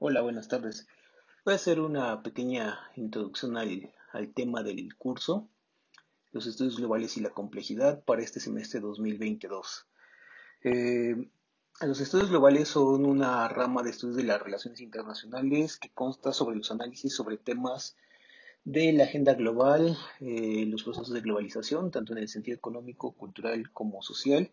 [0.00, 0.88] Hola, buenas tardes.
[1.44, 3.92] Voy a hacer una pequeña introducción al,
[4.34, 5.48] tema del curso,
[6.32, 9.86] los estudios globales y la complejidad para este semestre 2022.
[10.64, 11.30] Eh,
[11.80, 16.56] los estudios globales son una rama de estudios de las relaciones internacionales que consta sobre
[16.56, 17.96] los análisis sobre temas
[18.64, 23.70] de la agenda global, eh, los procesos de globalización, tanto en el sentido económico, cultural
[23.70, 24.50] como social,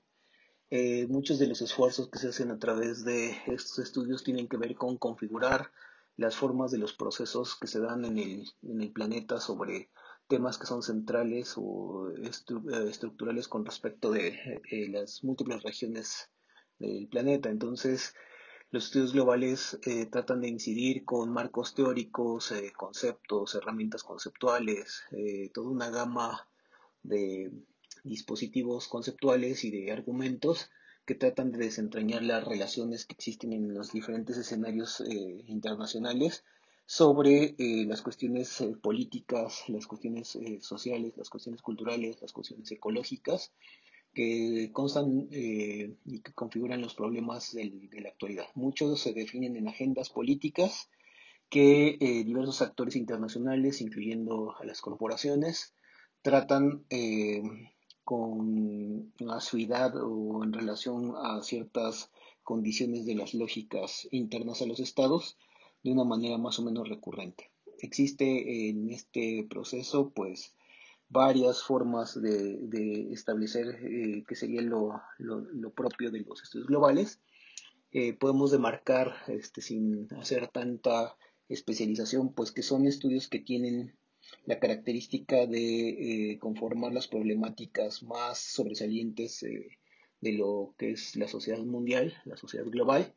[0.71, 4.55] eh, muchos de los esfuerzos que se hacen a través de estos estudios tienen que
[4.55, 5.69] ver con configurar
[6.15, 9.89] las formas de los procesos que se dan en el, en el planeta sobre
[10.29, 12.31] temas que son centrales o eh,
[12.89, 16.29] estructurales con respecto de eh, las múltiples regiones
[16.79, 17.49] del planeta.
[17.49, 18.15] Entonces,
[18.69, 19.77] los estudios globales
[20.09, 25.03] tratan de incidir con marcos teóricos, conceptos, herramientas conceptuales,
[25.53, 26.47] toda una gama
[27.03, 27.51] de
[28.03, 30.69] dispositivos conceptuales y de argumentos
[31.05, 36.43] que tratan de desentrañar las relaciones que existen en los diferentes escenarios eh, internacionales
[36.85, 43.51] sobre eh, las cuestiones eh, políticas, las cuestiones sociales, las cuestiones culturales, las cuestiones ecológicas
[44.13, 48.45] que constan y que configuran los problemas de la actualidad.
[48.55, 50.89] Muchos se definen en agendas políticas
[51.49, 55.73] que diversos actores internacionales, incluyendo a las corporaciones,
[56.21, 56.83] tratan
[58.03, 62.11] con asiduidad o en relación a ciertas
[62.43, 65.37] condiciones de las lógicas internas a los estados
[65.83, 67.51] de una manera más o menos recurrente.
[67.79, 70.53] Existe en este proceso, pues,
[71.09, 76.67] varias formas de, de establecer eh, qué sería lo, lo, lo, propio de los estudios
[76.67, 77.19] globales.
[77.91, 81.17] Eh, podemos demarcar, este, sin hacer tanta
[81.49, 83.93] especialización, pues que son estudios que tienen
[84.45, 89.77] la característica de eh, conformar las problemáticas más sobresalientes eh,
[90.21, 93.13] de lo que es la sociedad mundial, la sociedad global,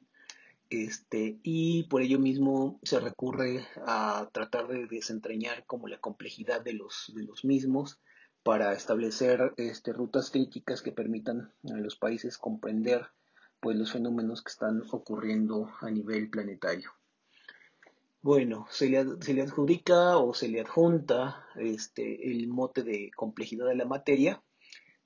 [0.71, 6.73] este, y por ello mismo se recurre a tratar de desentrañar como la complejidad de
[6.73, 8.01] los, de los mismos
[8.43, 13.07] para establecer este, rutas críticas que permitan a los países comprender
[13.61, 16.91] pues, los fenómenos que están ocurriendo a nivel planetario.
[18.25, 23.67] Bueno, se le, se le, adjudica o se le adjunta este, el mote de complejidad
[23.67, 24.43] de la materia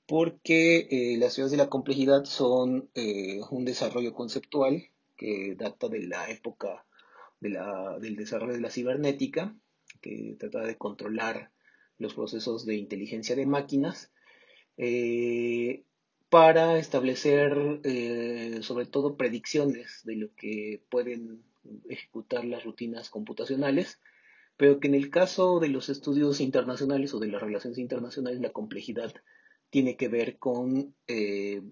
[0.07, 4.85] porque eh, las ciudades de la complejidad son eh, un desarrollo conceptual
[5.17, 6.87] que data de la época
[7.41, 9.53] del desarrollo de la cibernética,
[10.01, 11.51] que trata de controlar
[11.99, 14.13] los procesos de inteligencia de máquinas,
[14.77, 15.83] eh,
[16.29, 17.81] para establecer
[18.63, 21.43] sobre todo predicciones de lo que pueden
[21.89, 24.01] ejecutar las rutinas computacionales,
[24.57, 28.53] pero que en el caso de los estudios internacionales o de las relaciones internacionales la
[28.53, 29.15] complejidad
[29.71, 31.63] tiene que ver con eh,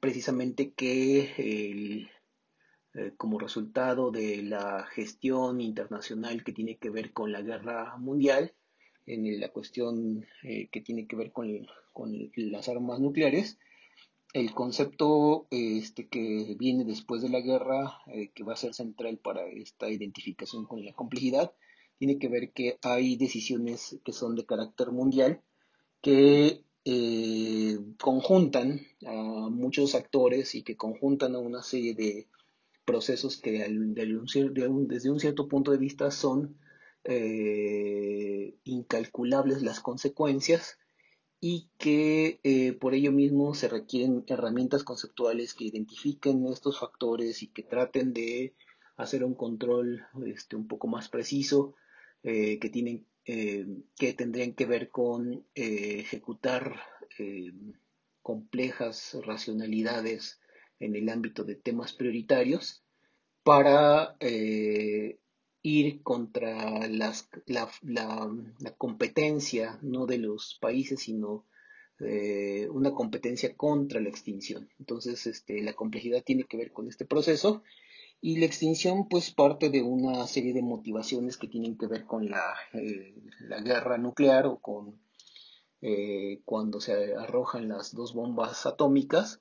[0.00, 2.08] precisamente que
[2.94, 8.52] eh, como resultado de la gestión internacional que tiene que ver con la guerra mundial,
[9.06, 11.66] en la cuestión eh, que tiene que ver con,
[12.36, 13.58] las armas nucleares,
[14.32, 19.18] el concepto este, que viene después de la guerra, eh, que va a ser central
[19.18, 21.52] para esta identificación con la complejidad,
[21.98, 25.42] tiene que ver que hay decisiones que son de carácter mundial
[26.00, 32.26] que eh, conjuntan a muchos actores y que conjuntan a una serie de
[32.86, 36.56] procesos que desde un cierto punto de vista son
[37.04, 40.78] eh, incalculables las consecuencias
[41.40, 47.48] y que eh, por ello mismo se requieren herramientas conceptuales que identifiquen estos factores y
[47.48, 48.54] que traten de
[48.96, 51.74] hacer un control este, un poco más preciso
[52.22, 56.80] eh, que tienen eh, que tendrían que ver con ejecutar
[58.22, 60.40] complejas racionalidades
[60.78, 62.82] en el ámbito de temas prioritarios
[63.42, 64.16] para
[65.62, 71.44] ir contra las, la, la, la, competencia no de los países, sino
[72.00, 74.70] eh, una competencia contra la extinción.
[74.78, 77.62] Entonces, este, la complejidad tiene que ver con este proceso
[78.22, 82.30] y la extinción pues parte de una serie de motivaciones que tienen que ver con
[82.30, 85.00] la, eh, la guerra nuclear o con
[85.82, 89.40] eh, cuando se arrojan las dos bombas atómicas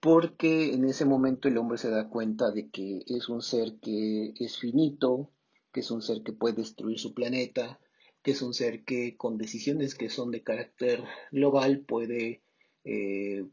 [0.00, 4.34] porque en ese momento el hombre se da cuenta de que es un ser que
[4.38, 5.30] es finito,
[5.76, 7.78] que es un ser que puede destruir su planeta,
[8.22, 12.40] que es un ser que con decisiones que son de carácter global puede
[12.82, 13.44] eh,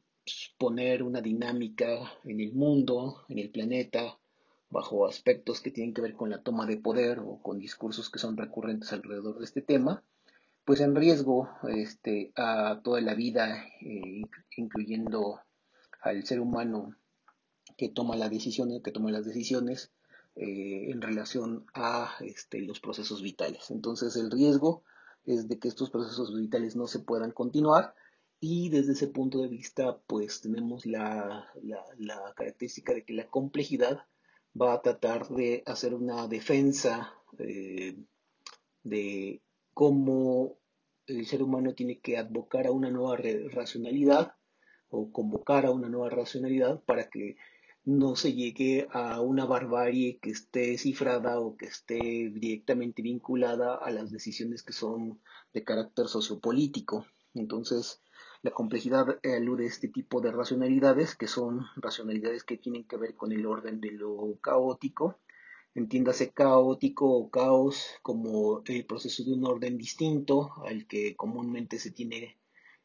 [0.57, 4.17] poner una dinámica en el mundo, en el planeta,
[4.69, 8.19] bajo aspectos que tienen que ver con la toma de poder o con discursos que
[8.19, 10.01] son recurrentes alrededor de este tema,
[10.63, 14.21] pues en riesgo este, a toda la vida, eh,
[14.55, 15.41] incluyendo
[15.99, 16.95] al ser humano
[17.75, 19.92] que toma la decisión, que toma las decisiones
[20.35, 23.69] eh, en relación a este, los procesos vitales.
[23.69, 24.83] Entonces el riesgo
[25.25, 27.93] es de que estos procesos vitales no se puedan continuar
[28.39, 31.47] y desde ese punto de vista pues tenemos la,
[32.35, 34.05] característica de que la complejidad
[34.59, 37.95] va a tratar de hacer una defensa eh,
[38.83, 39.41] de
[39.73, 40.57] cómo
[41.07, 43.17] el ser humano tiene que advocar a una nueva
[43.51, 44.33] racionalidad
[44.89, 47.37] o convocar a una nueva racionalidad para que
[47.85, 53.91] no se llegue a una barbarie que esté cifrada o que esté directamente vinculada a
[53.91, 55.19] las decisiones que son
[55.53, 57.05] de carácter sociopolítico.
[57.33, 58.01] Entonces,
[58.41, 63.15] la complejidad alude a este tipo de racionalidades, que son racionalidades que tienen que ver
[63.15, 65.19] con el orden de lo caótico.
[65.75, 71.91] Entiéndase caótico o caos como el proceso de un orden distinto al que comúnmente se
[71.91, 72.37] tiene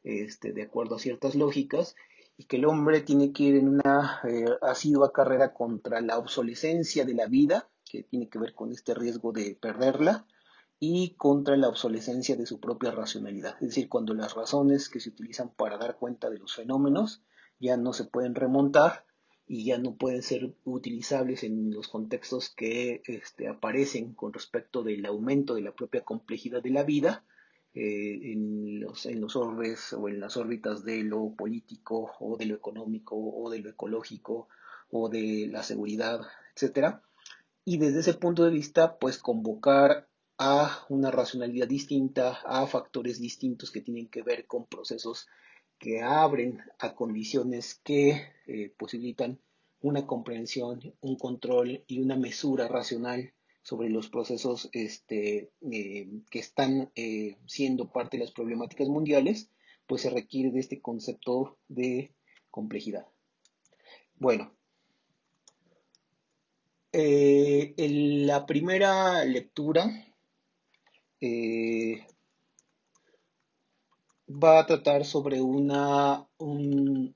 [0.03, 1.95] este, de acuerdo a ciertas lógicas
[2.39, 7.05] y que el hombre tiene que ir en una eh, asidua carrera contra la obsolescencia
[7.05, 10.25] de la vida, que tiene que ver con este riesgo de perderla,
[10.79, 13.55] y contra la obsolescencia de su propia racionalidad.
[13.55, 17.23] Es decir, cuando las razones que se utilizan para dar cuenta de los fenómenos
[17.59, 19.05] ya no se pueden remontar
[19.49, 25.05] y ya no pueden ser utilizables en los contextos que este, aparecen con respecto del
[25.07, 27.25] aumento de la propia complejidad de la vida,
[27.81, 32.47] eh, en, los, en los orbes o en las órbitas de lo político o de
[32.47, 34.49] lo económico o de lo ecológico
[34.91, 36.23] o de la seguridad,
[36.57, 37.05] etcétera.
[37.65, 40.09] Y desde ese punto de vista, pues convocar
[40.39, 45.29] a una racionalidad distinta, a factores distintos que tienen que ver con procesos
[45.79, 49.39] que abren a condiciones que eh, posibilitan
[49.81, 53.35] una comprensión, un control y una mesura racional
[53.69, 59.51] sobre los procesos este, eh, que están eh, siendo parte de las problemáticas mundiales,
[59.87, 62.15] pues se requiere de este concepto de
[62.51, 63.07] complejidad.
[64.17, 64.55] Bueno,
[66.93, 69.85] eh, en la primera lectura
[74.31, 77.15] va a tratar sobre una, un,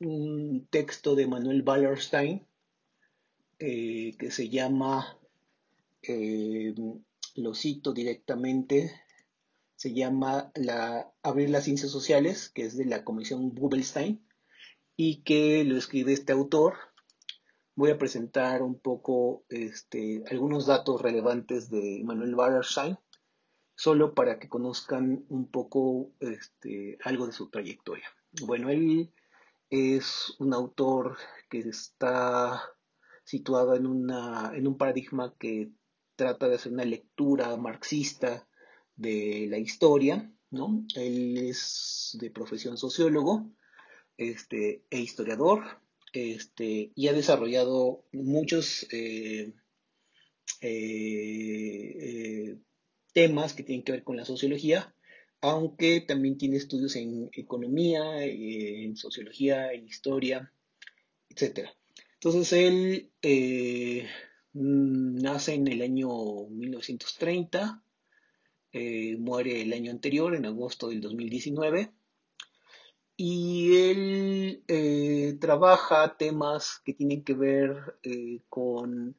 [0.00, 2.44] un texto de Manuel Wallerstein
[3.56, 5.16] que se llama
[6.02, 6.74] eh,
[7.34, 8.92] lo cito directamente,
[9.76, 14.24] se llama la, Abrir las Ciencias Sociales, que es de la Comisión Bubelstein,
[14.96, 16.74] y que lo escribe este autor.
[17.74, 22.98] Voy a presentar un poco este, algunos datos relevantes de Manuel Wallerstein,
[23.74, 28.06] solo para que conozcan un poco este, algo de su trayectoria.
[28.42, 29.12] Bueno, él
[29.70, 31.16] es un autor
[31.48, 32.62] que está
[33.24, 35.72] situado en, una, en un paradigma que
[36.16, 38.46] trata de hacer una lectura marxista
[38.96, 40.84] de la historia, ¿no?
[40.94, 43.50] Él es de profesión sociólogo
[44.16, 45.80] este, e historiador,
[46.12, 49.52] este, y ha desarrollado muchos eh,
[50.60, 52.58] eh, eh,
[53.14, 54.94] temas que tienen que ver con la sociología,
[55.40, 60.52] aunque también tiene estudios en economía, en sociología, en historia,
[61.30, 61.70] etc.
[62.14, 63.10] Entonces él
[64.54, 66.08] nace en el año
[66.48, 67.82] 1930,
[68.72, 71.92] eh, muere el año anterior, en agosto del 2019,
[73.16, 79.16] y él eh, trabaja temas que tienen que ver eh, con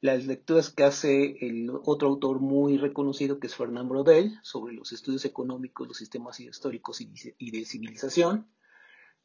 [0.00, 4.92] las lecturas que hace el otro autor muy reconocido que es Fernand Brodel sobre los
[4.92, 8.46] estudios económicos, los sistemas históricos y de civilización.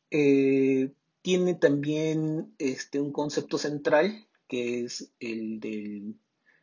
[0.10, 6.16] tiene también este, un concepto central que es el del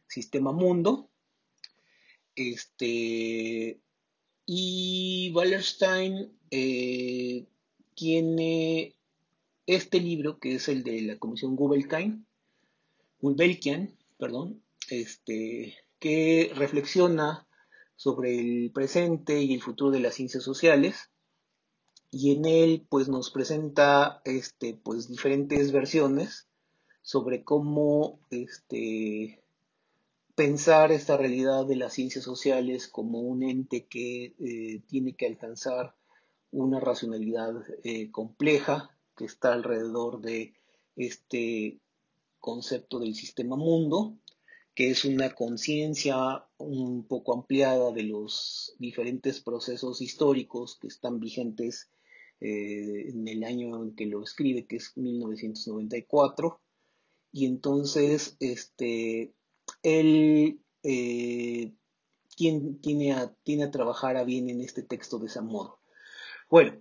[0.06, 1.08] sistema mundo.
[2.34, 3.80] Este,
[4.44, 7.46] y Wallerstein eh,
[7.94, 8.94] tiene
[9.66, 12.26] este libro, que es el de la Comisión Gubelkian,
[14.18, 17.46] perdón, este, que reflexiona
[17.96, 21.10] sobre el presente y el futuro de las ciencias sociales
[22.10, 26.45] y en él pues nos presenta este pues diferentes versiones
[27.06, 29.40] sobre cómo este,
[30.34, 35.94] pensar esta realidad de las ciencias sociales como un ente que eh, tiene que alcanzar
[36.50, 40.54] una racionalidad eh, compleja que está alrededor de
[40.96, 41.78] este
[42.40, 44.16] concepto del sistema mundo,
[44.75, 51.88] que es una conciencia un poco ampliada de los diferentes procesos históricos que están vigentes
[52.40, 56.58] eh, en el año en que lo escribe, que es 1994,
[57.36, 59.34] y entonces este,
[59.82, 61.74] él eh,
[62.36, 65.78] tiene, a, tiene a trabajar a bien en este texto de ese modo.
[66.48, 66.72] Bueno,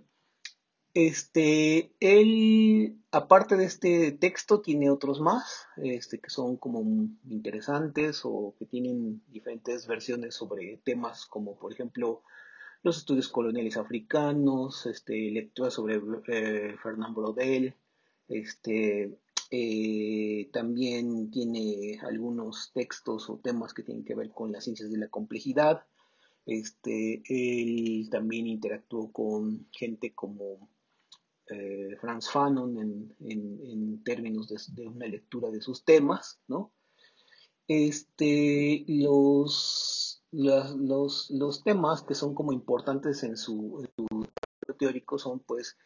[0.94, 6.80] Este, él, aparte de este texto, tiene otros más, este, que son como
[7.28, 12.22] interesantes o que tienen diferentes versiones sobre temas como, por ejemplo,
[12.82, 17.74] los estudios coloniales africanos, este, lecturas sobre eh, Fernand Brodel,
[18.28, 19.18] este,
[19.50, 24.98] eh, también tiene algunos textos o temas que tienen que ver con las ciencias de
[24.98, 25.84] la complejidad.
[26.44, 30.68] Este, él también interactuó con gente como
[31.48, 36.72] eh, Franz Fanon en, términos de, una lectura de sus temas, ¿no?
[37.68, 43.88] Este, los, los, los, temas que son como importantes en su,
[44.78, 45.76] teórico son pues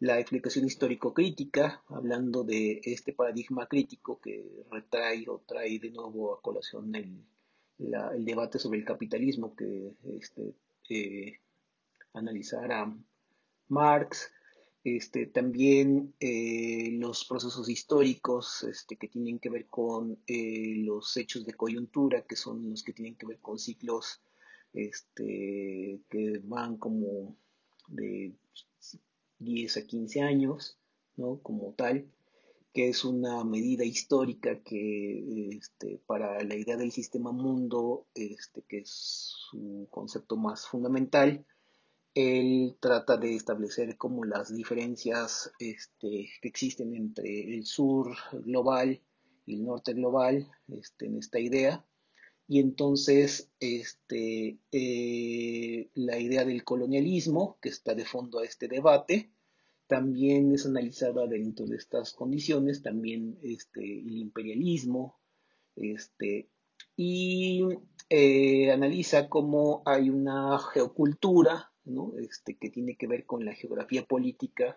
[0.00, 6.42] la explicación histórico-crítica, hablando de este paradigma crítico que retrae o trae de nuevo a
[6.42, 7.24] colación el,
[7.78, 10.54] el debate sobre el capitalismo que este,
[10.90, 11.40] eh,
[12.12, 12.94] analizará
[13.68, 14.30] Marx,
[14.84, 21.46] este, también eh, los procesos históricos este, que tienen que ver con eh, los hechos
[21.46, 24.20] de coyuntura, que son los que tienen que ver con ciclos
[24.74, 27.34] este, que van como
[27.88, 28.34] de
[29.44, 30.78] 10 a 15 años,
[31.16, 31.38] ¿no?
[31.42, 32.06] Como tal,
[32.72, 38.78] que es una medida histórica que este, para la idea del sistema mundo, este, que
[38.78, 41.46] es su concepto más fundamental,
[42.14, 49.00] él trata de establecer como las diferencias este, que existen entre el sur global
[49.46, 51.84] y el norte global este, en esta idea.
[52.46, 59.30] Y entonces este, eh, la idea del colonialismo, que está de fondo a este debate,
[59.86, 65.18] también es analizada dentro de estas condiciones, también este, el imperialismo,
[65.76, 66.48] este,
[66.96, 67.62] y
[68.08, 71.72] eh, analiza cómo hay una geocultura
[72.18, 74.76] este, que tiene que ver con la geografía política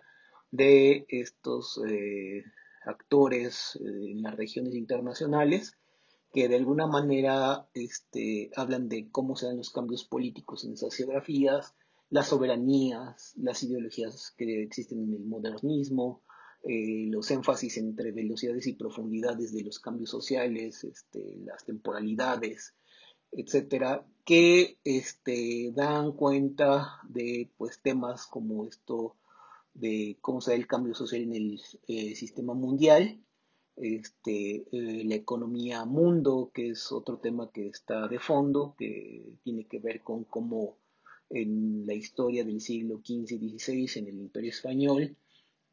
[0.50, 2.44] de estos eh,
[2.84, 5.76] actores eh, en las regiones internacionales
[6.32, 10.94] que de alguna manera este, hablan de cómo se dan los cambios políticos en esas
[10.94, 11.74] geografías,
[12.10, 16.22] las soberanías, las ideologías que existen en el modernismo,
[16.64, 22.74] eh, los énfasis entre velocidades y profundidades de los cambios sociales, este, las temporalidades,
[23.30, 29.16] etcétera, que este, dan cuenta de pues, temas como esto
[29.74, 33.22] de cómo se da el cambio social en el eh, sistema mundial,
[33.76, 39.66] este, eh, la economía mundo, que es otro tema que está de fondo, que tiene
[39.66, 40.78] que ver con cómo
[41.30, 45.16] en la historia del siglo XV y XVI en el Imperio Español,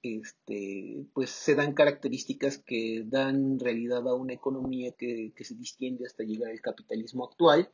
[0.05, 6.23] este, pues se dan características que dan realidad a una economía que, se distiende hasta
[6.23, 7.71] llegar al capitalismo actual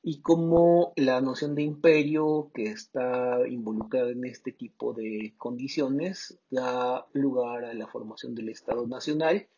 [0.00, 7.06] y como la noción de imperio que está involucrada en este tipo de condiciones da
[7.12, 9.48] lugar a la formación del Estado Nacional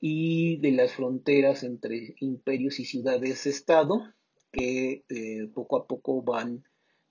[0.00, 4.14] y de las fronteras entre imperios y ciudades-estado
[4.52, 6.62] que eh, poco a poco van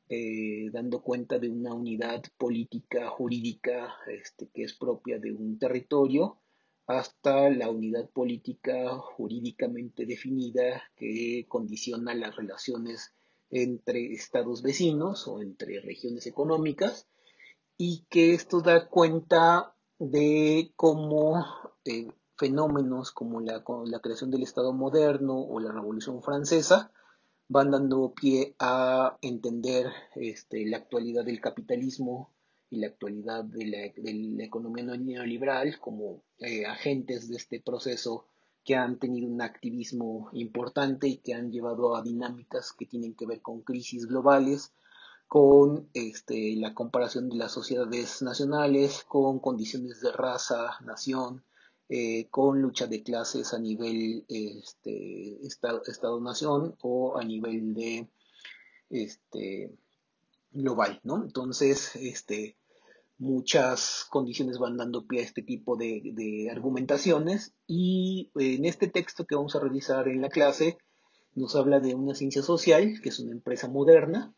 [0.10, 6.38] eh, dando cuenta de una unidad política jurídica este, que es propia de un territorio
[6.86, 13.14] hasta la unidad política jurídicamente definida que condiciona las relaciones
[13.50, 17.08] entre estados vecinos o entre regiones económicas
[17.78, 21.44] y que esto da cuenta de cómo
[21.84, 26.92] eh, fenómenos como la, la creación del Estado moderno o la Revolución Francesa
[27.50, 32.32] van dando pie a entender este, la actualidad del capitalismo
[32.70, 38.25] y la actualidad de la, economía neoliberal como eh, agentes de este proceso
[38.66, 43.25] que han tenido un activismo importante y que han llevado a dinámicas que tienen que
[43.25, 44.74] ver con crisis globales,
[45.30, 51.44] con este, la comparación de las sociedades nacionales, con condiciones de raza, nación,
[51.89, 58.10] eh, con lucha de clases a nivel este, Estado-nación o a nivel de
[58.89, 59.72] este,
[60.51, 61.24] global, ¿no?
[61.24, 62.58] Entonces, este,
[63.17, 69.25] muchas condiciones van dando pie a este tipo de, de, argumentaciones y en este texto
[69.25, 70.77] que vamos a revisar en la clase
[71.36, 74.34] nos habla de una ciencia social, que es una empresa moderna,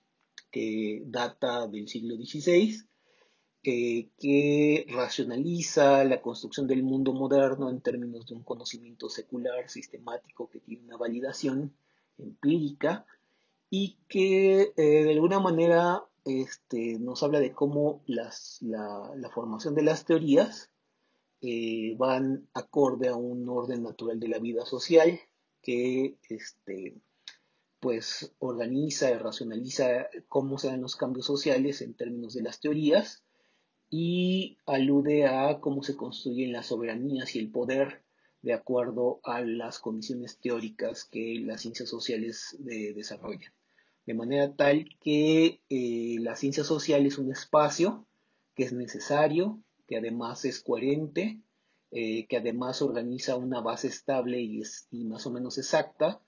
[0.51, 2.77] que data del siglo XVI,
[3.62, 10.60] que racionaliza la construcción del mundo moderno en términos de un conocimiento secular sistemático que
[10.60, 11.74] tiene una validación
[12.18, 13.06] empírica
[13.70, 19.84] y que eh, de alguna manera este, nos habla de cómo las, la, formación de
[19.84, 20.70] las teorías
[21.42, 25.20] eh, van acorde a un orden natural de la vida social
[25.62, 26.96] que este,
[27.80, 33.24] pues organiza y racionaliza cómo se dan los cambios sociales en términos de las teorías
[33.89, 38.03] y alude a cómo se construyen las soberanías y el poder
[38.41, 43.51] de acuerdo a las condiciones teóricas que las ciencias sociales desarrollan.
[44.05, 48.05] De manera tal que eh, la ciencia social es un espacio
[48.55, 51.41] que es necesario, que además es coherente,
[51.91, 56.22] eh, que además organiza una base estable y, y más o menos exacta,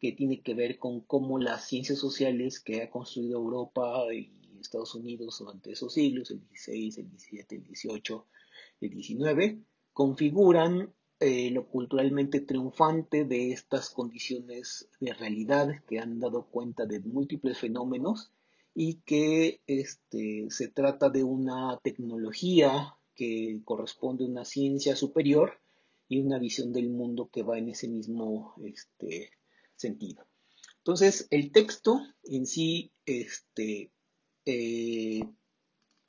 [0.00, 4.94] que tiene que ver con cómo las ciencias sociales que ha construido Europa y Estados
[4.94, 8.26] Unidos durante esos siglos, el 16, el 17, el 18,
[8.80, 9.58] el 19,
[9.92, 17.00] configuran eh, lo culturalmente triunfante de estas condiciones de realidad que han dado cuenta de
[17.00, 18.30] múltiples fenómenos
[18.72, 25.58] y que este, se trata de una tecnología que corresponde a una ciencia superior
[26.08, 29.32] y una visión del mundo que va en ese mismo este,
[29.74, 30.24] sentido.
[30.78, 33.90] Entonces, el texto en sí este,
[34.50, 35.20] eh,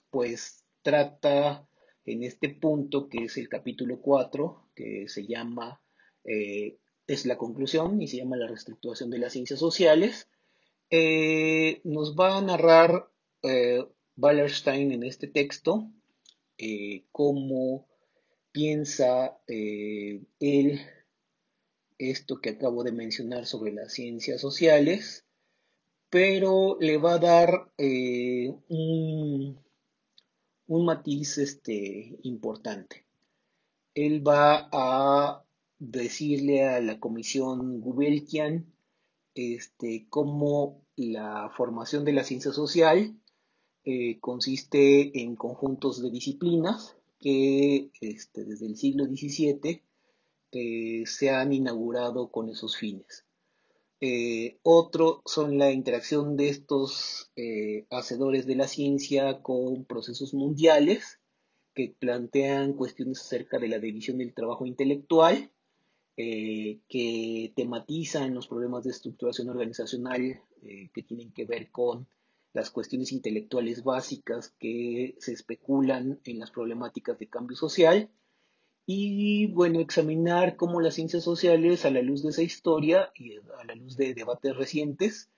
[0.10, 1.68] pues trata
[2.06, 5.84] en este punto, que es el capítulo 4, que se llama,
[6.24, 10.30] eh, es la conclusión y se llama la reestructuración de las ciencias sociales,
[10.90, 13.10] eh, nos va a narrar
[14.16, 15.92] Wallerstein en este texto
[17.12, 17.88] cómo
[18.54, 20.80] piensa él
[21.98, 25.26] esto que acabo de mencionar sobre las ciencias sociales
[26.10, 29.58] pero le va a dar eh, un,
[30.68, 33.06] matiz este, importante.
[33.94, 35.44] Él va a
[35.78, 38.66] decirle a la comisión Gubelkian
[39.36, 43.16] este, cómo la formación de la ciencia social
[43.86, 49.84] eh, consiste en conjuntos de disciplinas que este, desde el siglo XVII
[50.52, 53.26] eh, se han inaugurado con esos fines.
[54.02, 61.20] Eh, otro son la interacción de estos eh, hacedores de la ciencia con procesos mundiales
[61.74, 65.52] que plantean cuestiones acerca de la división del trabajo intelectual,
[66.16, 70.42] eh, que tematizan los problemas de estructuración organizacional
[70.94, 72.06] que tienen que ver con
[72.52, 78.10] las cuestiones intelectuales básicas que se especulan en las problemáticas de cambio social
[78.92, 83.64] y bueno, examinar cómo las ciencias sociales, a la luz de esa historia y a
[83.68, 85.30] la luz de debates recientes,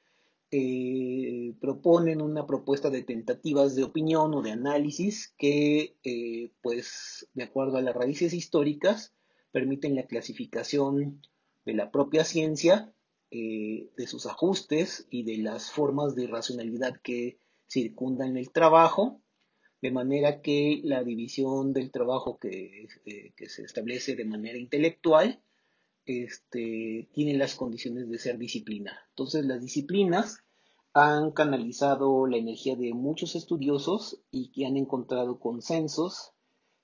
[0.52, 7.44] eh, proponen una propuesta de tentativas de opinión o de análisis que, eh, pues, de
[7.44, 9.14] acuerdo a las raíces históricas,
[9.52, 11.22] permiten la clasificación
[11.66, 12.94] de la propia ciencia,
[13.32, 17.38] eh, de sus ajustes y de las formas de racionalidad que
[17.68, 19.22] circundan el trabajo,
[19.82, 25.42] de manera que la división del trabajo que, eh, se establece de manera intelectual
[26.06, 29.00] este, tiene las condiciones de ser disciplina.
[29.10, 30.44] Entonces las disciplinas
[30.94, 36.32] han canalizado la energía de muchos estudiosos y que han encontrado consensos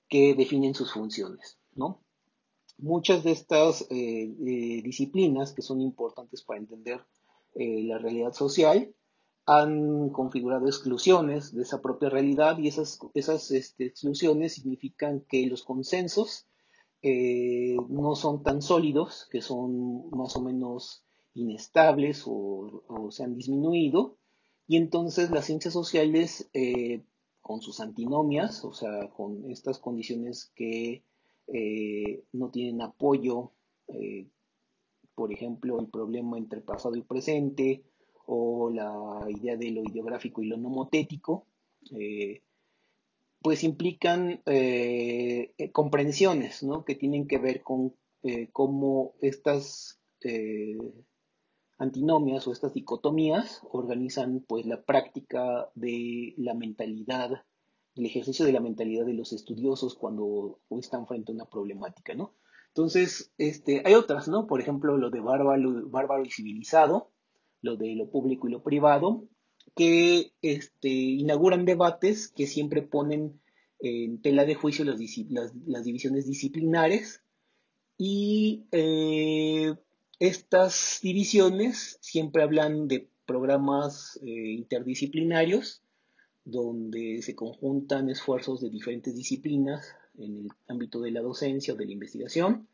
[0.08, 1.58] que definen sus funciones.
[1.74, 2.00] ¿no?
[2.78, 7.04] Muchas de estas eh, eh, disciplinas que son importantes para entender
[7.54, 8.94] la realidad social
[9.48, 15.62] han configurado exclusiones de esa propia realidad y esas, esas este, exclusiones significan que los
[15.62, 16.46] consensos
[17.00, 24.18] eh, no son tan sólidos, que son más o menos inestables o, se han disminuido,
[24.66, 27.02] y entonces las ciencias sociales, eh,
[27.40, 31.04] con sus antinomias, o sea, con estas condiciones que
[31.46, 33.52] eh, no tienen apoyo,
[35.14, 37.87] por ejemplo, el problema entre pasado y presente,
[38.30, 41.46] o la idea de lo ideográfico y lo nomotético,
[41.92, 42.42] eh,
[43.40, 49.98] pues implican eh, comprensiones que tienen que ver con eh, cómo estas
[51.78, 57.30] antinomias o estas dicotomías organizan pues la práctica de la mentalidad,
[57.94, 62.34] el ejercicio de la mentalidad de los estudiosos cuando están frente a una problemática, ¿no?
[62.68, 64.46] Entonces, este, hay otras, ¿no?
[64.46, 67.10] Por ejemplo, lo de bárbaro, bárbaro y civilizado,
[67.62, 69.24] lo de lo público y lo privado,
[69.74, 73.40] que este, inauguran debates que siempre ponen
[73.80, 77.22] en tela de juicio las, divisiones disciplinares.
[77.96, 79.74] Y eh,
[80.18, 85.82] estas divisiones siempre hablan de programas eh, interdisciplinarios
[86.44, 91.84] donde se conjuntan esfuerzos de diferentes disciplinas en el ámbito de la docencia o de
[91.84, 92.66] la investigación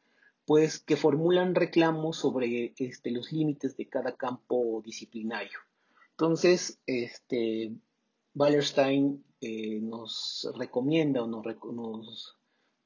[0.46, 5.58] pues que formulan reclamos sobre este, los límites de cada campo disciplinario.
[6.10, 7.72] Entonces, este,
[8.34, 12.36] Wallerstein eh, nos recomienda o nos,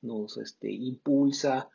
[0.03, 1.68] nos, este, impulsa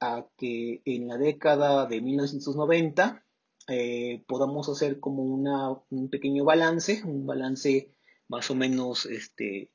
[0.00, 3.24] a que en la década de 1990
[3.68, 7.90] eh, podamos hacer como una, un pequeño balance, un balance
[8.28, 9.70] más o menos este,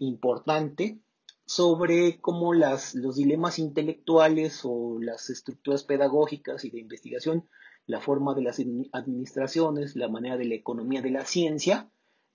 [0.00, 0.98] importante
[1.48, 7.48] sobre cómo las, los dilemas intelectuales o las estructuras pedagógicas y de investigación,
[7.86, 8.60] la forma de las
[8.92, 11.88] administraciones, la manera de la economía de la ciencia,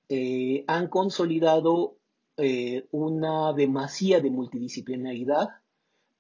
[0.09, 1.95] eh, han consolidado
[2.37, 5.49] eh, una demasía de multidisciplinaridad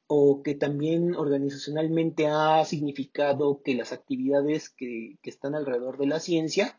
[0.05, 6.77] o que también organizacionalmente ha significado que las actividades que, están alrededor de la ciencia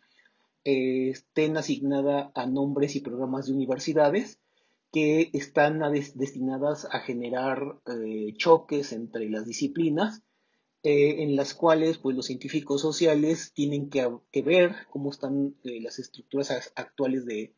[0.62, 4.38] eh, estén asignadas a nombres y programas de universidades
[4.94, 5.80] que están
[6.14, 10.22] destinadas a generar eh, choques entre las disciplinas,
[10.84, 14.06] eh, en las cuales pues, los científicos sociales tienen que,
[14.44, 17.56] ver cómo están eh, las estructuras actuales de,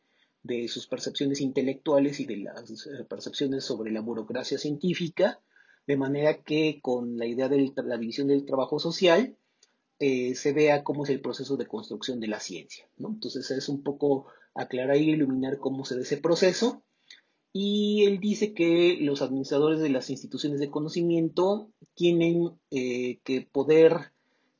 [0.67, 2.63] sus percepciones intelectuales y de las
[3.07, 5.39] percepciones sobre la burocracia científica,
[5.85, 9.37] de manera que con la idea de la división del trabajo social,
[9.99, 12.87] se vea cómo es el proceso de construcción de la ciencia.
[12.97, 16.83] Entonces es un poco aclarar y iluminar cómo se ve ese proceso
[17.53, 24.11] y él dice que los administradores de las instituciones de conocimiento tienen eh, que poder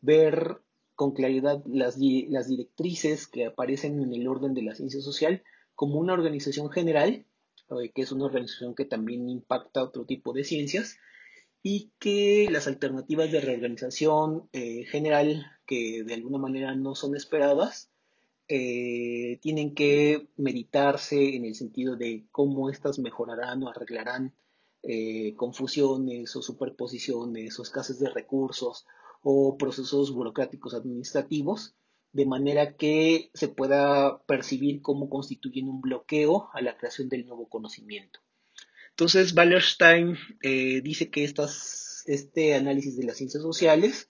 [0.02, 0.62] ver
[0.95, 5.43] con claridad las, las, directrices que aparecen en el orden de la ciencia social
[5.76, 7.26] como una organización general,
[7.69, 10.97] eh, que es una organización que también impacta otro tipo de ciencias,
[11.62, 17.91] y que las alternativas de reorganización eh, general, que de alguna manera no son esperadas,
[18.47, 24.33] eh, tienen que meditarse en el sentido de cómo éstas mejorarán o arreglarán
[24.83, 28.86] eh, confusiones o superposiciones o escasez de recursos
[29.21, 31.75] o procesos burocráticos administrativos,
[32.13, 37.49] de manera que se pueda percibir cómo constituyen un bloqueo a la creación del nuevo
[37.49, 38.21] conocimiento.
[38.91, 44.10] Entonces, Wallerstein eh, dice que estas, este análisis de las ciencias sociales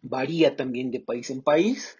[0.00, 1.96] varía también de país en país,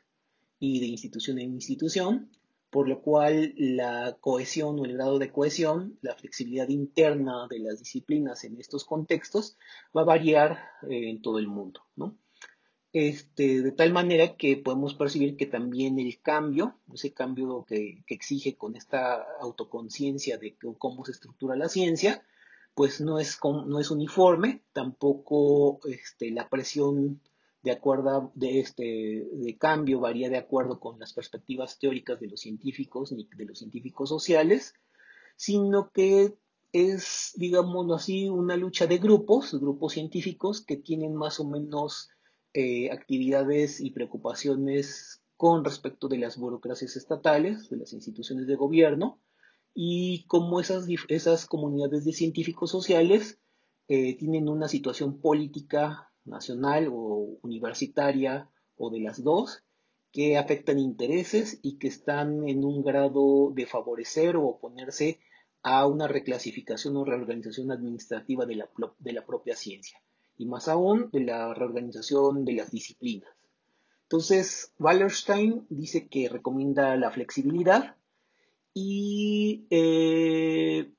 [0.65, 2.31] y de institución en institución,
[2.71, 7.79] por lo cual la cohesión o el grado de cohesión, la flexibilidad interna de las
[7.79, 9.59] disciplinas en estos contextos
[9.95, 12.17] va a variar eh, en todo el mundo, ¿no?
[12.95, 18.57] Este, de tal manera que podemos percibir que también el cambio, ese cambio que, exige
[18.57, 22.25] con esta autoconciencia de cómo se estructura la ciencia,
[22.75, 27.21] pues no es, no es uniforme, tampoco este, la presión
[27.65, 32.41] de acuerdo de este de cambio varía de acuerdo con las perspectivas teóricas de los
[32.41, 34.75] científicos ni de los científicos sociales,
[35.37, 36.35] sino que
[36.73, 42.11] es, digámoslo así, una lucha de grupos, grupos científicos que tienen más o menos
[42.53, 49.21] eh, actividades y preocupaciones con respecto de las burocracias estatales, de las instituciones de gobierno,
[49.73, 53.39] y cómo esas, esas comunidades de científicos sociales
[53.89, 59.63] eh, tienen una situación política nacional o universitaria o de las dos,
[60.13, 65.19] que afectan intereses y que están en un grado de favorecer o oponerse
[65.63, 70.01] a una reclasificación o reorganización administrativa de la, de la propia ciencia,
[70.37, 73.29] y más aún de la reorganización de las disciplinas.
[74.03, 77.97] Entonces, Wallerstein dice que recomienda la flexibilidad
[78.73, 80.94] y eh,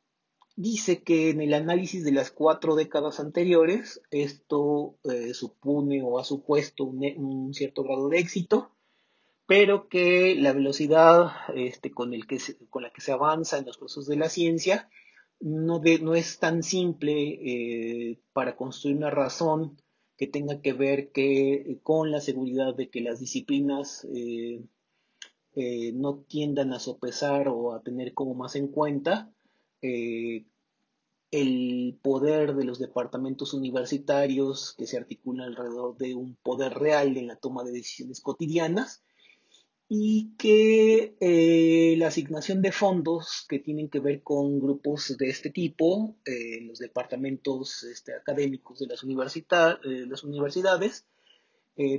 [0.55, 6.23] dice que en el análisis de las cuatro décadas anteriores esto eh, supone o ha
[6.23, 8.71] supuesto un, cierto grado de éxito,
[9.45, 12.39] pero que la velocidad este, con, la que
[13.01, 14.89] se avanza en los procesos de la ciencia
[15.41, 19.77] no, no es tan simple eh, para construir una razón
[20.17, 24.63] que tenga que ver que, con la seguridad de que las disciplinas eh,
[25.93, 29.29] no tiendan a sopesar o a tener como más en cuenta
[29.85, 30.45] eh,
[31.31, 37.27] el poder de los departamentos universitarios que se articula alrededor de un poder real en
[37.27, 39.03] la toma de decisiones cotidianas
[39.87, 45.51] y que eh, la asignación de fondos que tienen que ver con grupos de este
[45.51, 51.05] tipo, eh, los departamentos este, académicos de las, eh, las universidades,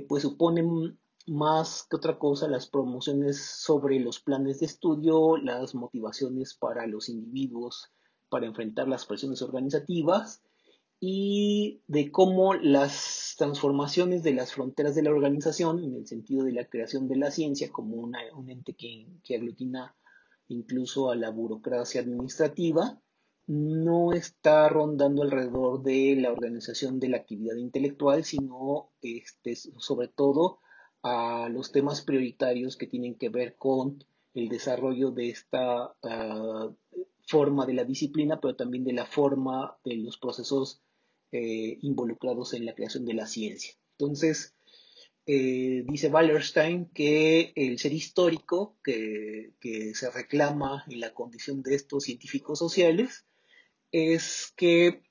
[0.07, 6.53] pues suponen más que otra cosa las promociones sobre los planes de estudio, las motivaciones
[6.53, 7.91] para los individuos
[8.29, 10.41] para enfrentar las presiones organizativas
[10.99, 16.53] y de cómo las transformaciones de las fronteras de la organización, en el sentido de
[16.53, 19.95] la creación de la ciencia como un ente que, que aglutina
[20.47, 22.99] incluso a la burocracia administrativa,
[23.45, 30.59] no está rondando alrededor de la organización de la actividad intelectual, sino este, sobre todo
[31.07, 36.69] a los temas prioritarios que tienen que ver con el desarrollo de esta ah,
[37.25, 40.81] forma de la disciplina, pero también de la forma de los procesos
[41.31, 43.73] eh, involucrados en la creación de la ciencia.
[43.97, 44.55] Entonces,
[45.25, 49.53] eh, dice Wallerstein que el ser histórico que,
[49.93, 53.25] se reclama en la condición de estos científicos sociales
[53.91, 55.01] es que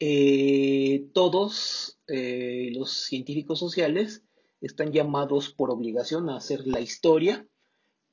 [0.00, 4.22] eh, todos los científicos sociales
[4.60, 7.46] están llamados por obligación a hacer la historia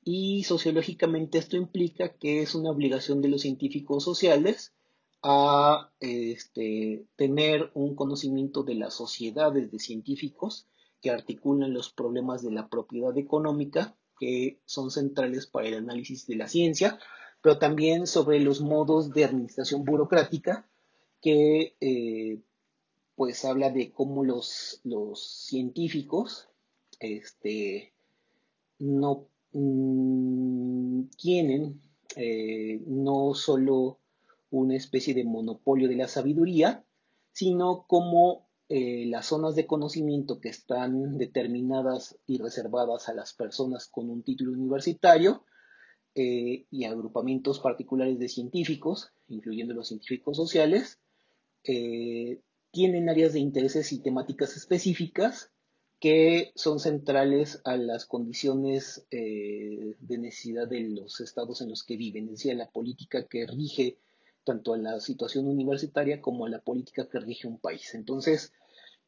[0.03, 4.73] y sociológicamente esto implica que es una obligación de los científicos sociales
[5.23, 10.67] a este, tener un conocimiento de las sociedades de científicos
[11.01, 16.35] que articulan los problemas de la propiedad económica que son centrales para el análisis de
[16.35, 16.99] la ciencia,
[17.41, 20.67] pero también sobre los modos de administración burocrática
[21.21, 22.39] que eh,
[23.15, 26.49] pues habla de cómo los, los científicos
[26.99, 27.93] este,
[28.79, 31.81] no mm, tienen
[32.15, 33.99] eh, no solo
[34.49, 36.85] una especie de monopolio de la sabiduría,
[37.31, 43.87] sino como eh, las zonas de conocimiento que están determinadas y reservadas a las personas
[43.87, 45.43] con un título universitario
[46.15, 50.99] eh, y agrupamientos particulares de científicos, incluyendo los científicos sociales,
[52.75, 55.49] tienen áreas de intereses y temáticas específicas
[56.01, 62.25] que son centrales a las condiciones de necesidad de los estados en los que viven,
[62.25, 63.97] es decir, la política que rige
[64.43, 67.95] tanto a la situación universitaria como a la política que rige un país.
[67.95, 68.51] Entonces,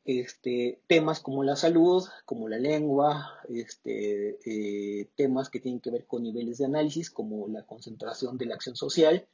[0.05, 6.05] este, temas como la salud, como la lengua, este, eh, temas que tienen que ver
[6.05, 9.27] con niveles de análisis, como la concentración de la acción social,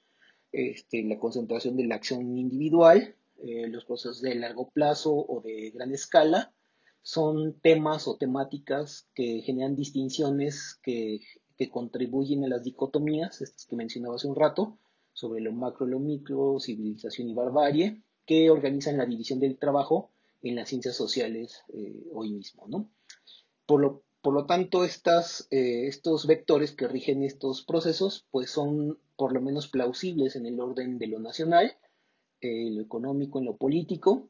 [0.52, 5.72] este, la concentración de la acción individual, eh, los procesos de largo plazo o de
[5.72, 6.54] gran escala,
[7.02, 11.20] son temas o temáticas que generan distinciones que,
[11.58, 14.78] que contribuyen a las dicotomías, estas que mencionaba hace un rato,
[15.12, 20.56] sobre lo macro, lo micro, civilización y barbarie, que organizan la división del trabajo en
[20.56, 22.66] las ciencias sociales eh, hoy mismo.
[22.68, 22.90] ¿no?
[23.66, 28.98] Por, lo, por lo tanto, estas, eh, estos vectores que rigen estos procesos pues son
[29.16, 31.78] por lo menos plausibles en el orden de lo nacional,
[32.44, 34.30] eh, lo económico, en lo político,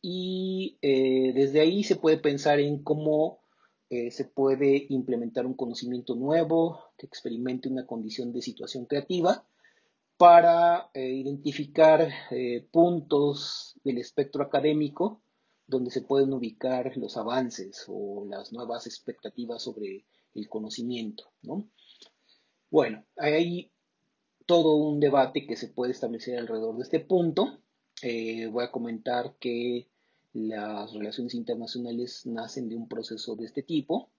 [0.00, 3.40] y desde ahí se puede pensar en cómo
[3.90, 9.44] se puede implementar un conocimiento nuevo que experimente una condición de situación creativa
[10.18, 15.22] para eh, identificar eh, puntos del espectro académico
[15.66, 21.30] donde se pueden ubicar los avances o las nuevas expectativas sobre el conocimiento.
[22.70, 23.70] Bueno, hay
[24.48, 27.60] todo un debate que se puede establecer alrededor de este punto.
[28.00, 29.90] Eh, voy a comentar que
[30.32, 34.10] las relaciones internacionales nacen de un proceso de este tipo,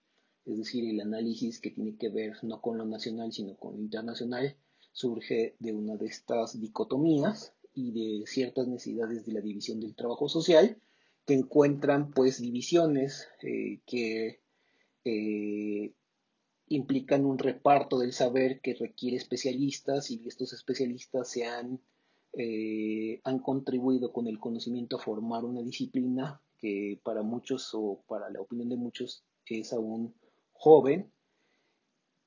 [0.46, 3.82] es decir, el análisis que tiene que ver no con lo nacional, sino con lo
[3.82, 4.56] internacional,
[4.92, 10.30] surge de una de estas dicotomías y de ciertas necesidades de la división del trabajo
[10.30, 10.78] social
[11.26, 14.42] que encuentran pues divisiones eh, que
[15.06, 15.96] eh,
[16.70, 21.80] implican un reparto del saber que requiere especialistas y estos especialistas se han,
[22.34, 28.30] eh, han contribuido con el conocimiento a formar una disciplina que para muchos o para
[28.30, 30.14] la opinión de muchos es aún
[30.54, 31.12] joven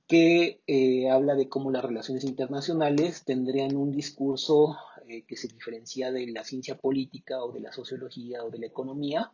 [0.07, 4.77] que eh, habla de cómo las relaciones internacionales tendrían un discurso
[5.07, 8.67] eh, que se diferencia de la ciencia política o de la sociología o de la
[8.67, 9.33] economía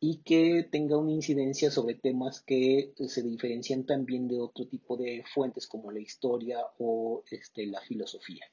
[0.00, 5.24] y que tenga una incidencia sobre temas que se diferencian también de otro tipo de
[5.32, 8.46] fuentes como la historia o este, la filosofía.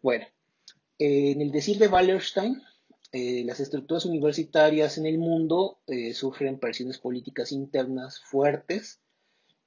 [0.00, 0.26] Bueno,
[0.98, 2.62] en el decir de Wallerstein,
[3.12, 5.80] eh, las estructuras universitarias en el mundo
[6.14, 9.02] sufren presiones políticas internas fuertes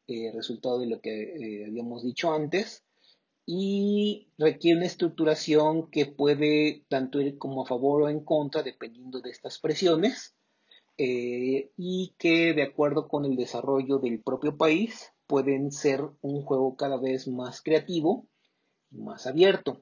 [0.08, 2.84] eh, resultado de lo que eh, habíamos dicho antes,
[3.44, 9.20] y requiere una estructuración que puede tanto ir como a favor o en contra dependiendo
[9.20, 10.35] de estas presiones,
[10.98, 16.76] eh, y que de acuerdo con el desarrollo del propio país pueden ser un juego
[16.76, 18.28] cada vez más creativo
[18.92, 19.82] y más abierto,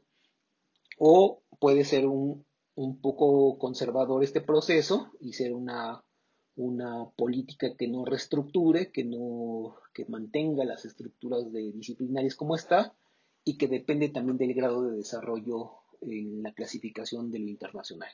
[0.97, 2.45] o puede ser un,
[2.75, 6.03] un poco conservador este proceso y ser una
[6.55, 12.93] una política que no reestructure, que no que mantenga las estructuras de disciplinarias como está
[13.43, 15.71] y que depende también del grado de desarrollo
[16.01, 18.09] en la clasificación de lo internacional.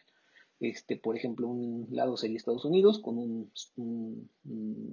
[0.60, 4.30] Este, por ejemplo, un lado sería Estados Unidos con un,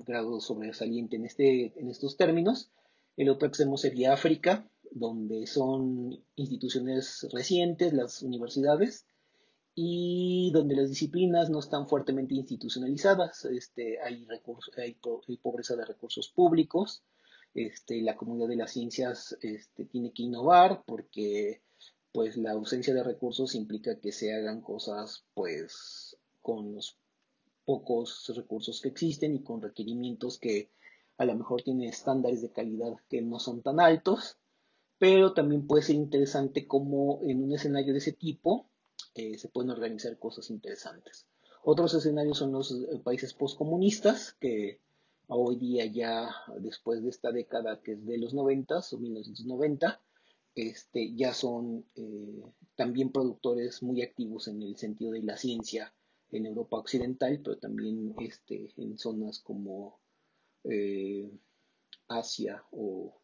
[0.06, 2.70] grado sobresaliente en, este, en estos términos.
[3.16, 9.06] El otro extremo sería África, donde son instituciones recientes, las universidades,
[9.78, 14.94] y donde las disciplinas no están fuertemente institucionalizadas, este, hay, recursos, hay,
[15.42, 17.02] pobreza de recursos públicos,
[17.52, 21.60] este, la comunidad de las ciencias este, tiene que innovar porque
[22.16, 26.96] pues la ausencia de recursos implica que se hagan cosas pues con los
[27.66, 30.70] pocos recursos que existen y con requerimientos que
[31.18, 34.38] a lo mejor tienen estándares de calidad que no son tan altos,
[34.96, 38.66] pero también puede ser interesante como en un escenario de ese tipo
[39.14, 41.26] eh, se pueden organizar cosas interesantes.
[41.64, 44.80] Otros escenarios son los eh, países postcomunistas, que
[45.28, 50.00] hoy día ya después de esta década que es de los 90 o 1990,
[50.56, 52.42] este, ya son eh,
[52.76, 55.94] también productores muy activos en el sentido de la ciencia
[56.30, 60.00] en Europa Occidental, pero también este, en zonas como
[60.64, 61.30] eh,
[62.08, 63.20] Asia o,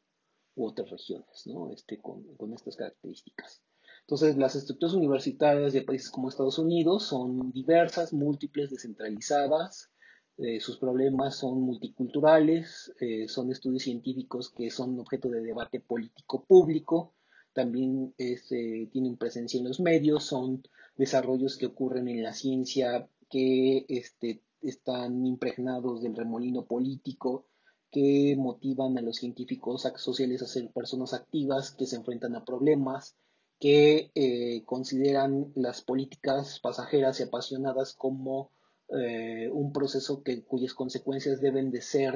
[0.55, 1.73] u otras regiones, ¿no?
[1.73, 3.63] este, con, con estas características.
[4.03, 9.91] Entonces, las estructuras universitarias de países como Estados Unidos son diversas, múltiples, descentralizadas,
[10.37, 12.93] eh, sus problemas son multiculturales,
[13.29, 17.15] son estudios científicos que son objeto de debate político público,
[17.53, 20.63] también eh, tienen presencia en los medios, son
[20.97, 27.47] desarrollos que ocurren en la ciencia que este, están impregnados del remolino político,
[27.91, 33.17] que motivan a los científicos sociales a ser personas activas que se enfrentan a problemas,
[33.61, 38.51] que eh, consideran las políticas pasajeras y apasionadas como
[38.89, 42.15] eh, un proceso cuyas consecuencias deben de ser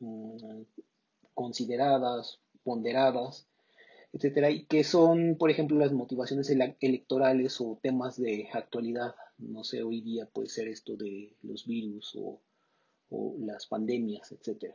[0.00, 0.62] mm,
[1.34, 3.46] consideradas, ponderadas,
[4.12, 9.14] etcétera, y que son, por ejemplo, las motivaciones electorales o temas de actualidad.
[9.38, 12.40] No sé, hoy día puede ser esto de los virus o,
[13.38, 14.74] las pandemias, etcétera.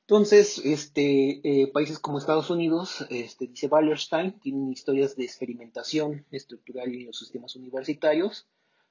[0.00, 6.94] Entonces, este, eh, países como Estados Unidos, este, dice Wallerstein, tienen historias de experimentación estructural
[6.94, 8.46] en los sistemas universitarios,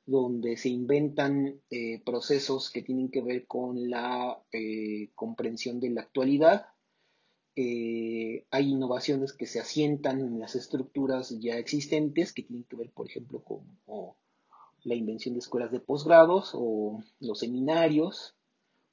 [0.06, 6.02] donde se inventan eh, procesos que tienen que ver con la eh, comprensión de la
[6.02, 6.68] actualidad
[7.60, 12.92] eh, hay innovaciones que se asientan en las estructuras ya existentes, que tienen que ver,
[12.92, 13.64] por ejemplo, con
[14.84, 18.36] la invención de escuelas de posgrados o los seminarios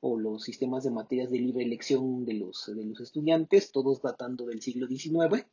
[0.00, 4.46] o los sistemas de materias de libre elección de los, de los estudiantes, todos datando
[4.46, 5.44] del siglo XIX,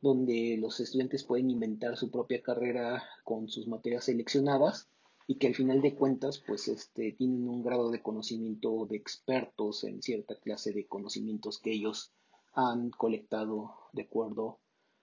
[0.00, 4.88] donde los estudiantes pueden inventar su propia carrera con sus materias seleccionadas
[5.28, 9.84] y que al final de cuentas pues este, tienen un grado de conocimiento de expertos
[9.84, 12.10] en cierta clase de conocimientos que ellos
[12.58, 14.58] han colectado de acuerdo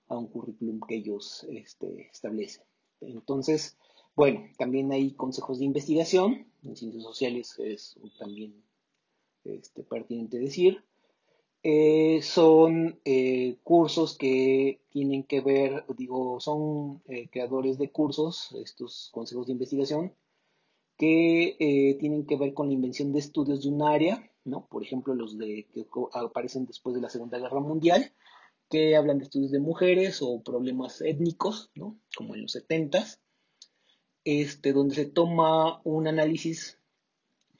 [0.09, 2.65] a un currículum que ellos este, establecen.
[2.99, 3.77] Entonces,
[4.13, 8.61] bueno, también hay consejos de investigación, en ciencias sociales es también
[9.45, 10.83] este, pertinente decir.
[11.63, 19.09] Eh, son eh, cursos que tienen que ver, digo, son eh, creadores de cursos, estos
[19.13, 20.13] consejos de investigación,
[20.97, 24.67] que tienen que ver con la invención de estudios de un área ¿no?
[24.67, 28.13] Por ejemplo, los de, que aparecen después de la Segunda Guerra Mundial,
[28.69, 31.99] que hablan de estudios de mujeres o problemas étnicos, ¿no?
[32.15, 33.05] Como en los 70
[34.25, 36.79] este, donde se toma un análisis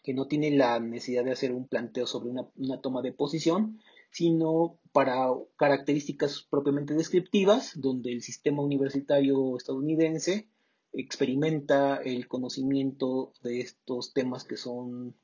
[0.04, 3.80] que no tiene la necesidad de hacer un planteo sobre una, una toma de posición,
[4.12, 10.48] sino para características propiamente descriptivas, donde el sistema universitario estadounidense
[10.92, 15.16] experimenta el conocimiento de estos temas que son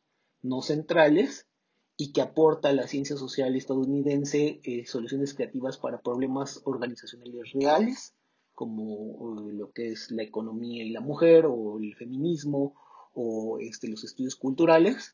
[0.42, 1.48] no centrales
[2.02, 8.16] y que aporta a la ciencia social estadounidense eh, soluciones creativas para problemas organizacionales reales,
[8.56, 12.74] como eh, lo que es la economía y la mujer, o el feminismo,
[13.14, 15.14] o este, los estudios culturales,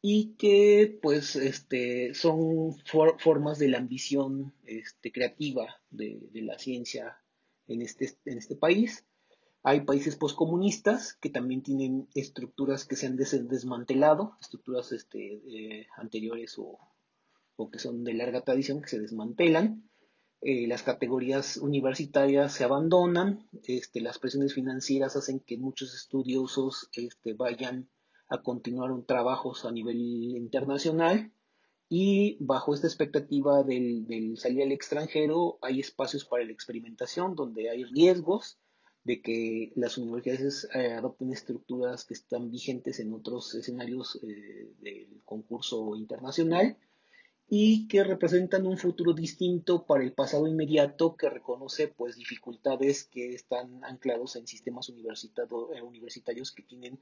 [0.00, 2.76] y que pues este, son
[3.18, 7.18] formas de la ambición este, creativa de, de, la ciencia
[7.66, 9.04] en este, en este país
[9.62, 16.56] hay países postcomunistas que también tienen estructuras que se han desmantelado, estructuras este, eh, anteriores
[16.58, 16.78] o,
[17.70, 19.86] que son de larga tradición que se desmantelan.
[20.40, 27.34] Eh, las categorías universitarias se abandonan, este, las presiones financieras hacen que muchos estudiosos este,
[27.34, 27.90] vayan
[28.30, 31.30] a continuar un trabajos a nivel internacional
[31.90, 37.68] y bajo esta expectativa del, del salir al extranjero hay espacios para la experimentación donde
[37.68, 38.58] hay riesgos
[39.04, 45.22] de que las universidades eh, adopten estructuras que están vigentes en otros escenarios eh, del
[45.24, 46.76] concurso internacional
[47.48, 53.34] y que representan un futuro distinto para el pasado inmediato que reconoce pues dificultades que
[53.34, 57.00] están anclados en sistemas eh, universitarios que tienen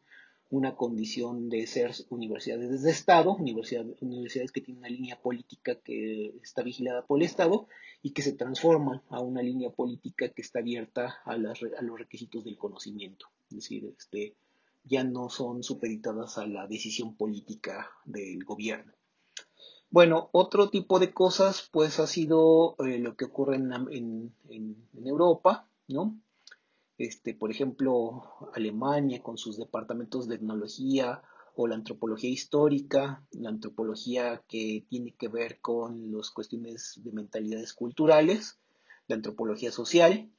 [0.50, 6.62] una condición de ser universidades de Estado, universidades que tienen una línea política que está
[6.62, 7.68] vigilada por el Estado
[8.02, 12.56] y que se transforman a una línea política que está abierta a, los requisitos del
[12.56, 13.26] conocimiento.
[13.50, 14.36] Es decir, este,
[14.84, 18.92] ya no son supeditadas a la decisión política del gobierno.
[19.90, 25.68] Bueno, otro tipo de cosas pues ha sido eh, lo que ocurre en, en Europa,
[25.88, 26.18] ¿no?
[26.98, 28.24] Este, por ejemplo,
[28.54, 31.22] Alemania con sus departamentos de etnología
[31.54, 37.72] o la antropología histórica, la antropología que tiene que ver con las cuestiones de mentalidades
[37.72, 38.58] culturales,
[39.06, 40.30] la antropología social,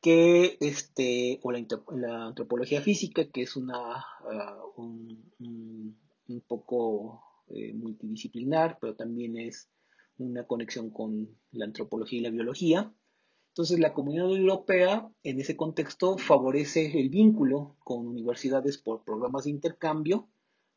[0.00, 5.26] que este, o la, antropología física, que es una, ah, un,
[6.46, 9.68] poco eh, multidisciplinar, pero también es
[10.18, 12.92] una conexión con la antropología y la biología.
[13.58, 19.50] Entonces, la comunidad europea en ese contexto favorece el vínculo con universidades por programas de
[19.50, 20.28] intercambio,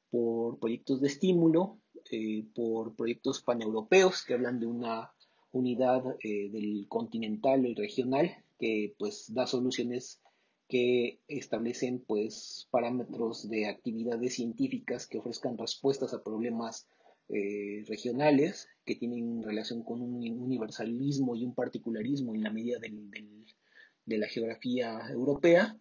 [0.10, 1.78] por proyectos de estímulo,
[2.12, 5.12] eh, por proyectos paneuropeos que hablan de una
[5.52, 10.20] unidad eh, del continental y regional que pues da soluciones
[10.68, 16.88] que establecen pues parámetros de actividades científicas que ofrezcan respuestas a problemas
[17.34, 24.18] eh, regionales que tienen relación con un universalismo y un particularismo en la medida de
[24.18, 25.78] la geografía europea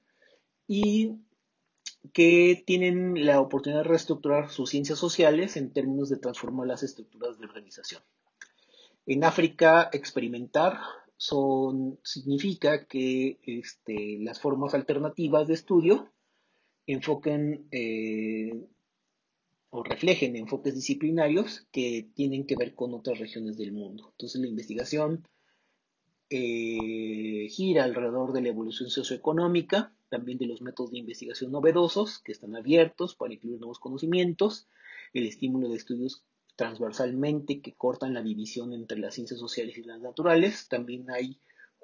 [0.66, 1.16] y
[2.12, 7.38] que tienen la oportunidad de reestructurar sus ciencias sociales en términos de transformar las estructuras
[7.38, 8.03] de organización.
[9.07, 10.78] En África, experimentar
[11.16, 16.12] son, significa que este, las formas alternativas de estudio
[16.86, 18.66] enfoquen eh,
[19.71, 24.09] o reflejen enfoques disciplinarios que tienen que ver con otras regiones del mundo.
[24.12, 25.27] Entonces la investigación
[26.29, 32.33] eh, gira alrededor de la evolución socioeconómica, también de los métodos de investigación novedosos que
[32.33, 34.66] están abiertos para incluir nuevos conocimientos,
[35.12, 36.23] el estímulo de estudios
[36.57, 40.68] transversalmente que cortan la división entre las ciencias sociales y las naturales.
[40.68, 41.41] También hay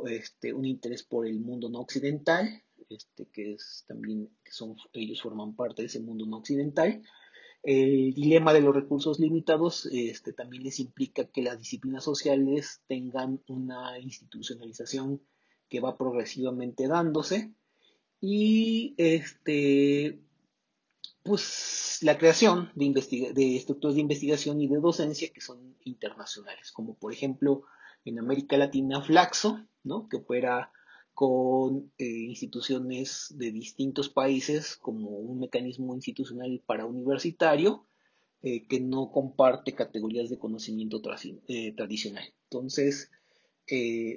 [0.07, 5.57] este, un interés por el mundo no occidental, este, que es también, son, ellos forman
[5.57, 7.03] parte de ese mundo no occidental.
[7.67, 13.41] El dilema de los recursos limitados este, también les implica que las disciplinas sociales tengan
[13.49, 15.21] una institucionalización
[15.69, 17.51] que va progresivamente dándose
[18.21, 20.21] y este,
[21.25, 26.95] pues la creación de, de estructuras de investigación y de docencia que son internacionales, como
[26.95, 27.65] por ejemplo
[28.05, 30.09] en América Latina Flaxo, ¿no?
[30.09, 30.71] que opera
[31.17, 37.87] con eh, instituciones de distintos países como un mecanismo institucional para universitario
[38.43, 41.01] eh, que no comparte categorías de conocimiento
[41.49, 42.35] eh, tradicional.
[42.51, 43.11] Entonces,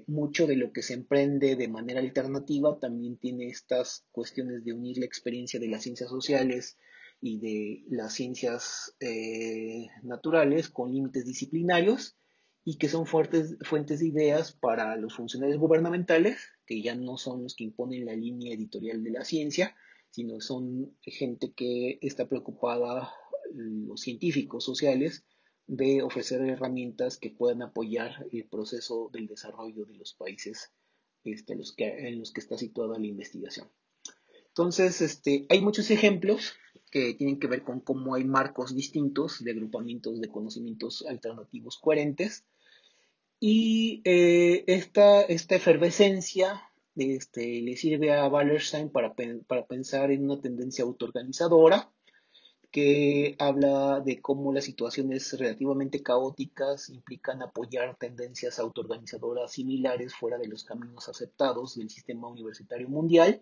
[0.07, 4.97] mucho de lo que se emprende de manera alternativa también tiene estas cuestiones de unir
[4.97, 6.77] la experiencia de las ciencias sociales
[7.21, 8.93] y de las ciencias
[10.03, 12.18] naturales con límites disciplinarios
[12.69, 17.41] y que son fuertes, fuentes de ideas para los funcionarios gubernamentales, que ya no son
[17.41, 19.75] los que imponen la línea editorial de la ciencia,
[20.11, 23.11] sino son gente que está preocupada,
[23.55, 25.25] los científicos sociales,
[25.65, 30.71] de ofrecer herramientas que puedan apoyar el proceso del desarrollo de los países
[31.23, 33.67] este, los que, en los que está situada la investigación.
[34.49, 36.53] Entonces, este, hay muchos ejemplos
[36.91, 42.45] que tienen que ver con cómo hay marcos distintos de agrupamientos de conocimientos alternativos coherentes.
[43.39, 46.61] Y eh, esta, esta, efervescencia
[46.95, 49.15] este, le sirve a Wallerstein para,
[49.47, 51.89] para pensar en una tendencia autoorganizadora
[52.71, 60.47] que habla de cómo las situaciones relativamente caóticas implican apoyar tendencias autoorganizadoras similares fuera de
[60.47, 63.41] los caminos aceptados del sistema universitario mundial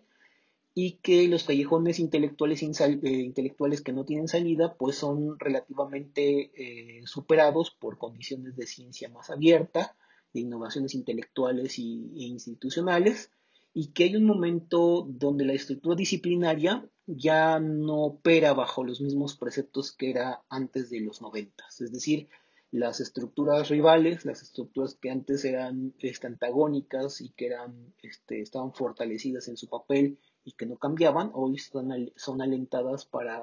[0.80, 7.02] y que los callejones intelectuales, eh, intelectuales que no tienen salida pues son relativamente eh,
[7.04, 9.96] superados por condiciones de ciencia más abierta,
[10.32, 13.32] de innovaciones intelectuales y, e institucionales
[13.74, 19.34] y que hay un momento donde la estructura disciplinaria ya no opera bajo los mismos
[19.34, 22.28] preceptos que era antes de los noventas, es decir,
[22.70, 28.72] las estructuras rivales, las estructuras que antes eran este, antagónicas y que eran, este, estaban
[28.74, 33.42] fortalecidas en su papel y que no cambiaban, hoy son, son alentadas para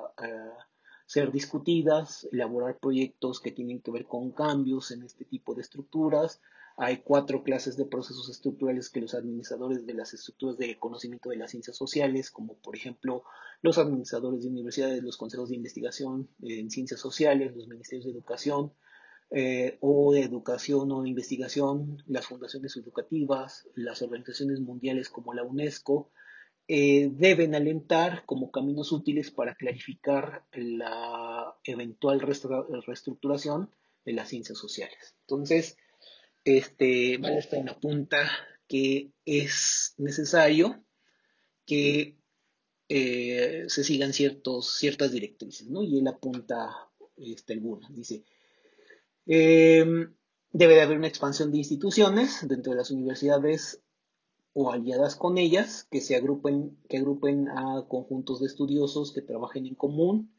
[1.05, 6.41] ser discutidas, elaborar proyectos que tienen que ver con cambios en este tipo de estructuras.
[6.77, 11.37] Hay cuatro clases de procesos estructurales que los administradores de las estructuras de conocimiento de
[11.37, 13.23] las ciencias sociales, como por ejemplo
[13.61, 18.73] los administradores de universidades, los consejos de investigación en ciencias sociales, los ministerios de educación,
[19.31, 25.43] eh, o de educación o de investigación, las fundaciones educativas, las organizaciones mundiales como la
[25.43, 26.09] UNESCO,
[26.67, 33.69] eh, deben alentar como caminos útiles para clarificar la eventual reestructuración
[34.03, 35.15] de las ciencias sociales.
[35.21, 35.77] Entonces,
[36.43, 38.31] este, Wallerstein apunta
[38.67, 40.83] que es necesario
[41.65, 42.17] que
[42.89, 45.83] eh, se sigan ciertos, ciertas directrices, ¿no?
[45.83, 46.69] Y él apunta
[47.17, 47.93] este, algunas.
[47.93, 48.23] Dice,
[49.25, 50.13] em,
[50.51, 53.81] debe de haber una expansión de instituciones dentro de las universidades
[54.57, 59.65] o aliadas con ellas que se agrupen, que agrupen a conjuntos de estudiosos que trabajen
[59.65, 60.31] en común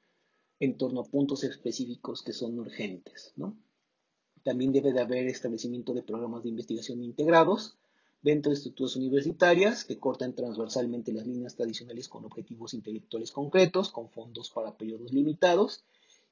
[0.59, 3.35] en torno a puntos específicos que son urgentes.
[4.43, 7.77] También debe de haber establecimiento de programas de investigación integrados
[8.23, 14.09] dentro de estructuras universitarias que cortan transversalmente las líneas tradicionales con objetivos intelectuales concretos, con
[14.09, 15.85] fondos para periodos limitados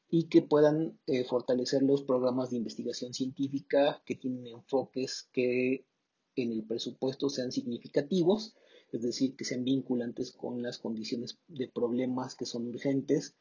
[0.08, 5.84] y que puedan eh, fortalecer los programas de investigación científica que tienen enfoques que
[6.36, 8.54] en el presupuesto sean significativos,
[8.92, 13.34] es decir, que sean vinculantes con las condiciones de problemas que son urgentes,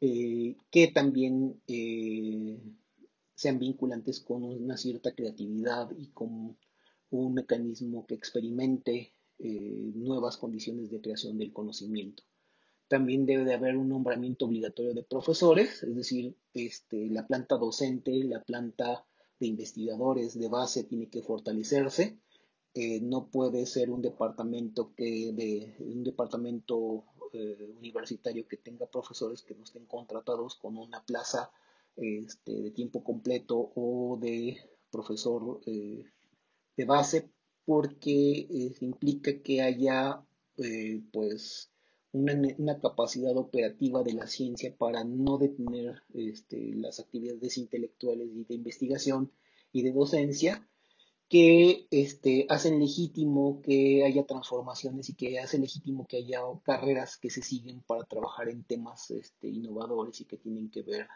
[0.00, 2.58] eh, que también eh,
[3.34, 6.56] sean vinculantes con una cierta creatividad y con
[7.10, 12.22] un mecanismo que experimente eh, nuevas condiciones de creación del conocimiento.
[12.88, 18.12] También debe de haber un nombramiento obligatorio de profesores, es decir, este, la planta docente,
[18.24, 19.04] la planta
[19.38, 22.18] de investigadores de base tiene que fortalecerse
[22.78, 29.40] eh, no puede ser un departamento que de un departamento eh, universitario que tenga profesores
[29.40, 31.50] que no estén contratados con una plaza
[31.96, 34.58] este, de tiempo completo o de
[34.90, 36.04] profesor eh,
[36.76, 37.30] de base
[37.64, 38.46] porque
[38.82, 40.22] implica que haya
[41.12, 41.70] pues
[42.12, 48.44] una, una, capacidad operativa de la ciencia para no detener este, las actividades intelectuales y
[48.44, 49.32] de investigación
[49.72, 50.68] y de docencia
[51.28, 57.30] que este, hacen legítimo que haya transformaciones y que hace legítimo que haya carreras que
[57.30, 61.08] se siguen para trabajar en temas este, innovadores y que tienen que ver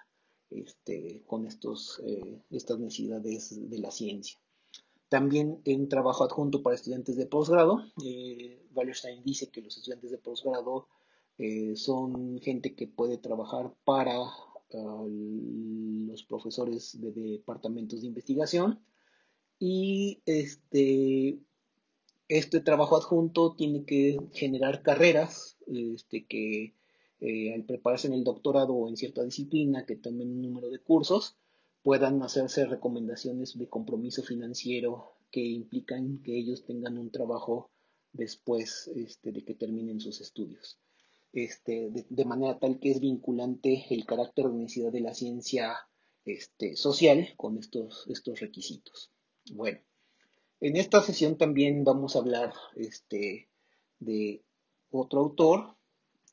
[0.51, 4.41] este, con estos, eh, estas necesidades de la ciencia.
[5.09, 7.81] También un trabajo adjunto para estudiantes de posgrado.
[8.05, 10.89] Eh, Wallerstein dice que los estudiantes de posgrado
[11.39, 18.81] eh, son gente que puede trabajar para ah, los profesores de departamentos de investigación
[19.63, 21.39] y este,
[22.29, 26.75] este trabajo adjunto tiene que generar carreras este, que
[27.21, 30.79] eh, al prepararse en el doctorado o en cierta disciplina que tomen un número de
[30.79, 31.37] cursos
[31.83, 37.71] puedan hacerse recomendaciones de compromiso financiero que implican que ellos tengan un trabajo
[38.15, 40.79] después este, de que terminen sus estudios.
[41.33, 45.77] De, manera tal que es vinculante el carácter de necesidad de la ciencia
[46.75, 49.13] social con estos requisitos.
[49.53, 49.81] Bueno,
[50.61, 53.49] en esta sesión también vamos a hablar este,
[53.99, 54.45] de
[54.91, 55.75] otro autor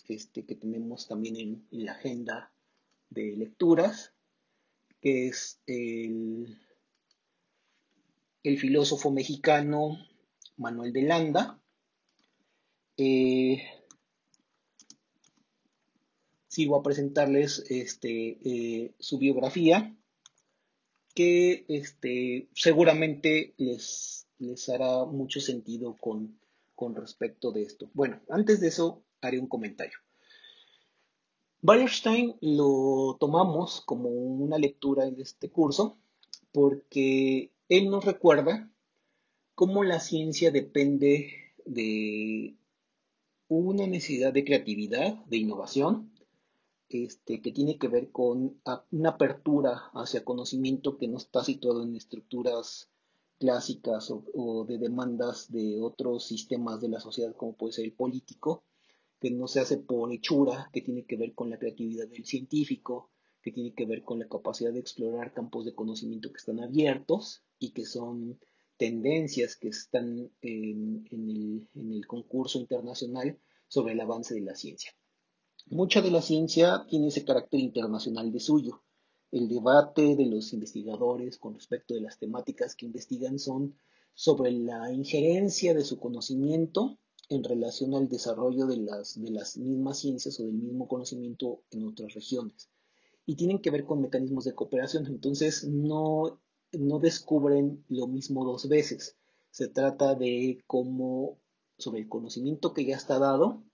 [0.07, 2.51] este, que tenemos también en, la agenda
[3.09, 4.13] de lecturas,
[5.01, 6.59] que es el,
[8.43, 9.97] filósofo mexicano
[10.55, 11.59] Manuel de Landa.
[12.97, 13.61] Eh,
[16.47, 19.97] sigo a presentarles este, eh, su biografía
[21.17, 26.37] que este, seguramente les, les hará mucho sentido con,
[26.75, 27.89] con respecto de esto.
[27.95, 29.97] Bueno, antes de eso haré un comentario.
[31.63, 35.97] Wallerstein lo tomamos como una lectura en este curso
[36.51, 38.69] porque él nos recuerda
[39.55, 41.31] cómo la ciencia depende
[41.65, 42.53] de
[43.47, 46.11] una necesidad de creatividad, de innovación,
[46.89, 48.61] este, que tiene que ver con
[48.91, 52.89] una apertura hacia conocimiento que no está situado en estructuras
[53.39, 58.63] clásicas o, de demandas de otros sistemas de la sociedad, como puede ser el político,
[59.19, 63.11] que no se hace por hechura, que tiene que ver con la creatividad del científico,
[63.41, 67.43] que tiene que ver con la capacidad de explorar campos de conocimiento que están abiertos
[67.59, 68.39] y que son
[68.77, 74.91] tendencias que están en el concurso internacional sobre el avance de la ciencia.
[75.69, 78.83] Mucha de la ciencia tiene ese carácter internacional de suyo.
[79.31, 83.75] El debate de los investigadores con respecto de las temáticas que investigan son
[84.13, 86.97] sobre la injerencia de su conocimiento
[87.27, 91.85] en relación al desarrollo de las, de las mismas ciencias o del mismo conocimiento en
[91.85, 92.69] otras regiones.
[93.25, 95.05] Y tienen que ver con mecanismos de cooperación.
[95.07, 96.39] Entonces, no,
[96.71, 99.17] no descubren lo mismo dos veces.
[99.51, 101.39] Se trata de cómo,
[101.77, 103.66] sobre el conocimiento que ya está dado,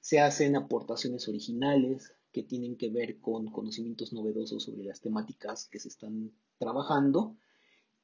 [0.00, 5.78] se hacen aportaciones originales que tienen que ver con conocimientos novedosos sobre las temáticas que
[5.78, 7.36] se están trabajando.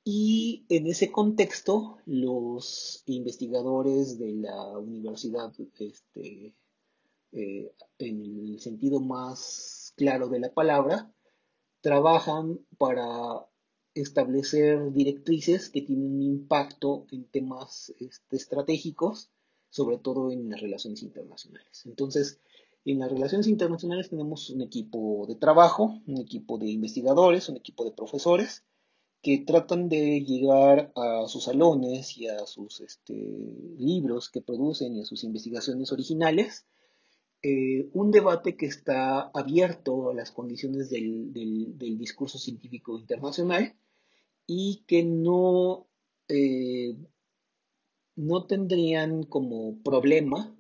[0.05, 6.55] Y en ese contexto, los investigadores de la universidad, este,
[7.32, 11.12] eh, en el sentido más claro de la palabra,
[11.80, 13.47] trabajan para
[13.94, 19.30] establecer directrices que tienen un impacto en temas este, estratégicos
[19.76, 21.82] sobre todo en las relaciones internacionales.
[21.84, 22.40] Entonces,
[22.84, 27.84] en las relaciones internacionales tenemos un equipo de trabajo, un equipo de investigadores, un equipo
[27.84, 28.64] de profesores
[29.22, 33.14] que tratan de llegar a sus salones y a sus este,
[33.78, 36.66] libros que producen y a sus investigaciones originales
[37.48, 41.32] eh, un debate que está abierto a las condiciones del,
[41.98, 43.76] discurso científico internacional
[44.46, 45.86] y que no,
[46.28, 46.96] eh,
[48.16, 50.54] no tendrían como problema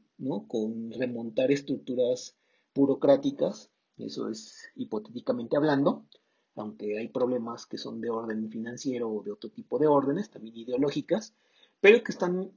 [0.48, 2.36] con remontar estructuras
[2.74, 6.06] burocráticas, eso es hipotéticamente hablando,
[6.54, 10.56] aunque hay problemas que son de orden financiero o de otro tipo de órdenes, también
[10.56, 11.34] ideológicas,
[11.80, 12.50] pero que están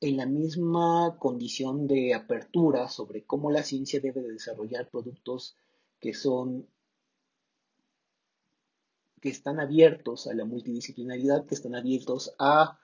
[0.00, 5.56] en la misma condición de apertura sobre cómo la ciencia debe de desarrollar productos
[6.00, 6.66] que son
[9.20, 12.78] que están abiertos a la multidisciplinaridad, que están abiertos a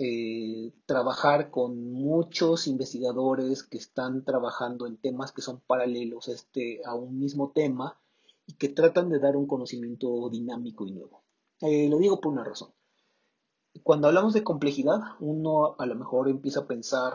[0.00, 6.80] eh, trabajar con muchos investigadores que están trabajando en temas que son paralelos a, este,
[6.84, 7.98] a un mismo tema
[8.46, 11.22] y que tratan de dar un conocimiento dinámico y nuevo.
[11.60, 12.70] Eh, lo digo por una razón
[13.82, 17.14] cuando hablamos de complejidad, uno a lo mejor empieza a pensar,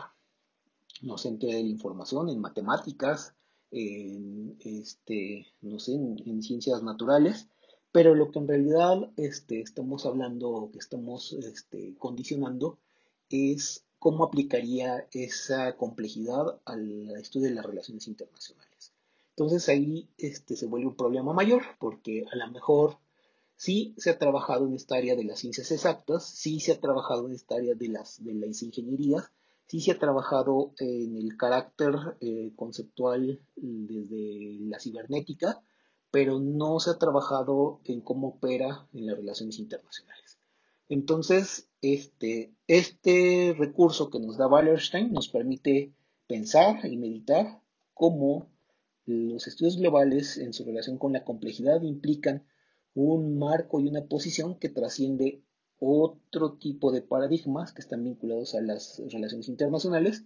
[1.02, 3.34] no sé, en la información, en matemáticas,
[3.70, 7.48] este, no sé, en, ciencias naturales,
[7.92, 12.78] pero lo que en realidad este, estamos hablando, que estamos este, condicionando,
[13.30, 18.92] es cómo aplicaría esa complejidad al estudio de las relaciones internacionales.
[19.30, 22.98] Entonces ahí este, se vuelve un problema mayor, porque a lo mejor
[23.56, 27.26] Sí se ha trabajado en esta área de las ciencias exactas, sí se ha trabajado
[27.26, 29.32] en esta área de las, de las ingenierías,
[29.66, 35.62] sí se ha trabajado en el carácter eh, conceptual desde la cibernética,
[36.16, 40.38] pero no se ha trabajado en cómo opera en las relaciones internacionales.
[40.88, 45.92] Entonces, este, este recurso que nos da Wallerstein nos permite
[46.26, 47.60] pensar y meditar
[47.92, 48.48] cómo
[49.04, 52.46] los estudios globales en su relación con la complejidad implican
[52.94, 55.42] un marco y una posición que trasciende
[55.78, 60.24] otro tipo de paradigmas que están vinculados a las relaciones internacionales,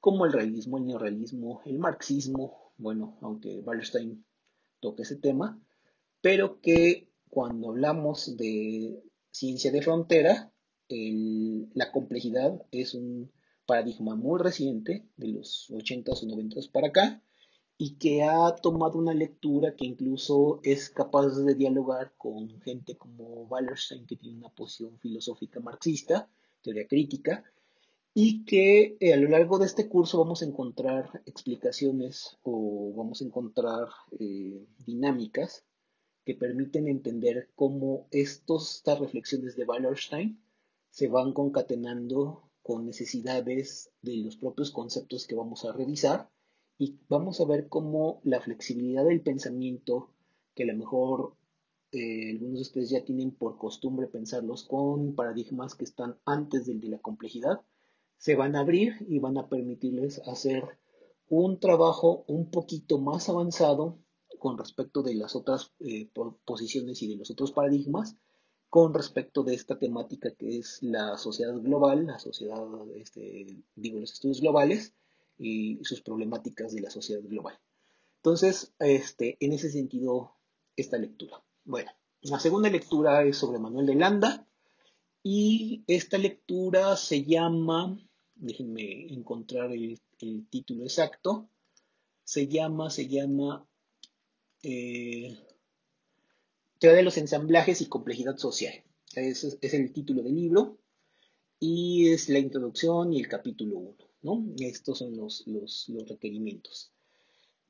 [0.00, 4.24] como el realismo, el neorrealismo, el marxismo, bueno, aunque Wallerstein
[4.80, 5.60] toque ese tema,
[6.20, 10.52] pero que cuando hablamos de ciencia de frontera,
[10.88, 13.32] la complejidad es un
[13.66, 17.22] paradigma muy reciente, de los 80s o 90s para acá,
[17.78, 23.42] y que ha tomado una lectura que incluso es capaz de dialogar con gente como
[23.44, 26.30] Wallerstein, que tiene una posición filosófica marxista,
[26.62, 27.44] teoría crítica,
[28.18, 33.20] y que eh, a lo largo de este curso vamos a encontrar explicaciones o vamos
[33.20, 33.88] a encontrar
[34.18, 35.66] eh, dinámicas
[36.24, 40.42] que permiten entender cómo estos, estas reflexiones de Wallerstein
[40.88, 46.30] se van concatenando con necesidades de los propios conceptos que vamos a revisar
[46.78, 50.14] y vamos a ver cómo la flexibilidad del pensamiento,
[50.54, 51.36] que a lo mejor
[51.92, 56.80] eh, algunos de ustedes ya tienen por costumbre pensarlos con paradigmas que están antes del
[56.80, 57.60] de la complejidad,
[58.18, 60.64] se van a abrir y van a permitirles hacer
[61.28, 63.98] un trabajo un poquito más avanzado
[64.38, 66.10] con respecto de las otras eh,
[66.44, 68.16] posiciones y de los otros paradigmas,
[68.68, 72.62] con respecto de esta temática que es la sociedad global, la sociedad,
[72.94, 74.92] este, digo, los estudios globales,
[75.38, 77.58] y sus problemáticas de la sociedad global.
[78.16, 80.32] Entonces, este, en ese sentido,
[80.76, 81.42] esta lectura.
[81.64, 81.90] Bueno,
[82.22, 84.46] la segunda lectura es sobre Manuel de Landa
[85.22, 87.98] y esta lectura se llama,
[88.36, 90.00] déjenme encontrar el,
[90.50, 91.48] título exacto,
[92.24, 93.66] se llama, se llama
[94.62, 95.36] eh,
[96.78, 98.84] Teoría de los ensamblajes y complejidad social.
[99.14, 100.78] Es el título del libro
[101.58, 104.54] y es la introducción y el capítulo 1.
[104.58, 105.44] Estos son los,
[106.06, 106.92] requerimientos.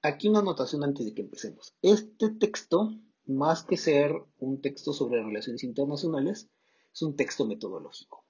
[0.02, 1.74] Aquí una anotación antes de que empecemos.
[1.82, 6.48] Este texto, más que ser un texto sobre relaciones internacionales,
[6.92, 8.26] es un texto metodológico.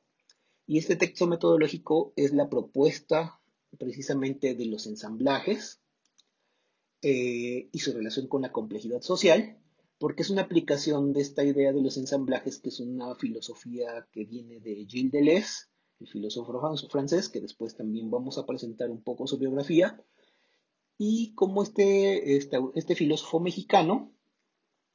[0.66, 3.40] Y este texto metodológico es la propuesta
[3.78, 5.80] precisamente de los ensamblajes
[7.02, 9.58] eh, y su relación con la complejidad social,
[9.98, 14.24] porque es una aplicación de esta idea de los ensamblajes, que es una filosofía que
[14.24, 15.66] viene de Gilles Deleuze,
[16.00, 16.60] el filósofo
[16.90, 20.02] francés, que después también vamos a presentar un poco su biografía,
[20.98, 24.12] y cómo este, este, este, filósofo mexicano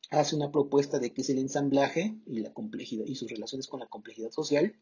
[0.09, 3.79] hace una propuesta de qué es el ensamblaje y la complejidad y sus relaciones con
[3.79, 4.75] la complejidad social,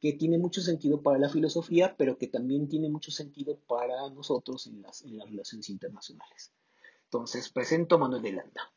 [0.00, 4.66] que tiene mucho sentido para la filosofía, pero que también tiene mucho sentido para nosotros
[4.66, 6.52] en las, en las relaciones internacionales.
[7.04, 8.72] Entonces, presento a Manuel de Landa.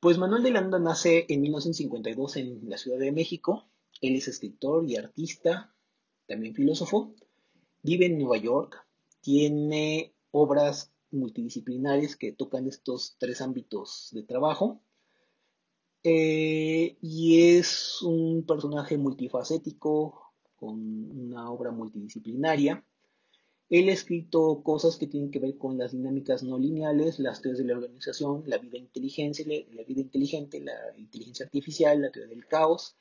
[0.00, 3.66] Pues Manuel de Landa nace en 1952 en la Ciudad de México,
[4.02, 5.72] él es escritor y artista,
[6.26, 7.14] también filósofo.
[7.82, 8.84] Vive en Nueva York.
[9.20, 14.80] Tiene obras multidisciplinares que tocan estos tres ámbitos de trabajo.
[16.04, 22.84] Eh, y es un personaje multifacético con una obra multidisciplinaria.
[23.68, 27.58] Él ha escrito cosas que tienen que ver con las dinámicas no lineales, las teorías
[27.58, 32.46] de la organización, la vida inteligente, la vida inteligente, la inteligencia artificial, la teoría del
[32.46, 32.96] caos,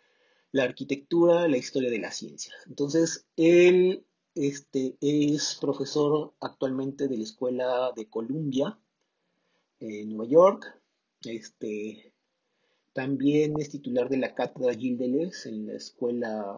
[0.51, 2.53] la arquitectura, la historia de la ciencia.
[2.67, 8.79] Entonces, él este, es profesor actualmente de la Escuela de Columbia
[9.79, 10.81] en Nueva York.
[11.25, 12.10] Este,
[12.93, 16.57] también es titular de la cátedra Gildeles en la Escuela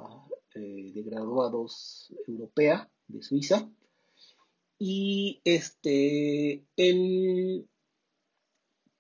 [0.56, 3.70] eh, de Graduados Europea de Suiza.
[4.80, 7.68] Y este, él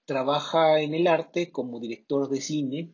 [0.06, 2.94] trabaja en el arte como director de cine,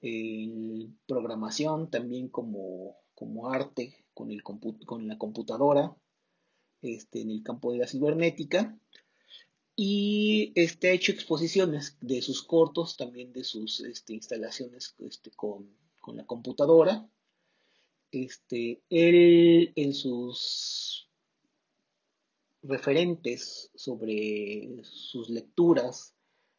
[0.00, 5.94] en programación también como, como arte con, el con la computadora
[6.82, 8.78] este, en el campo de la cibernética
[9.82, 15.74] y este, ha hecho exposiciones de sus cortos, también de sus este, instalaciones este, con,
[16.02, 17.08] con, la computadora.
[18.12, 21.08] Este, él en sus
[22.62, 26.12] referentes sobre sus lecturas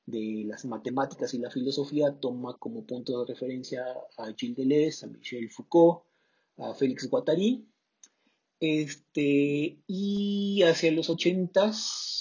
[0.08, 3.86] de las matemáticas y la filosofía toma como punto de referencia
[4.18, 6.06] a Gilles Deleuze, a Michel Foucault,
[6.58, 7.71] a Félix Guattari.
[8.62, 11.72] Este, y hacia los 80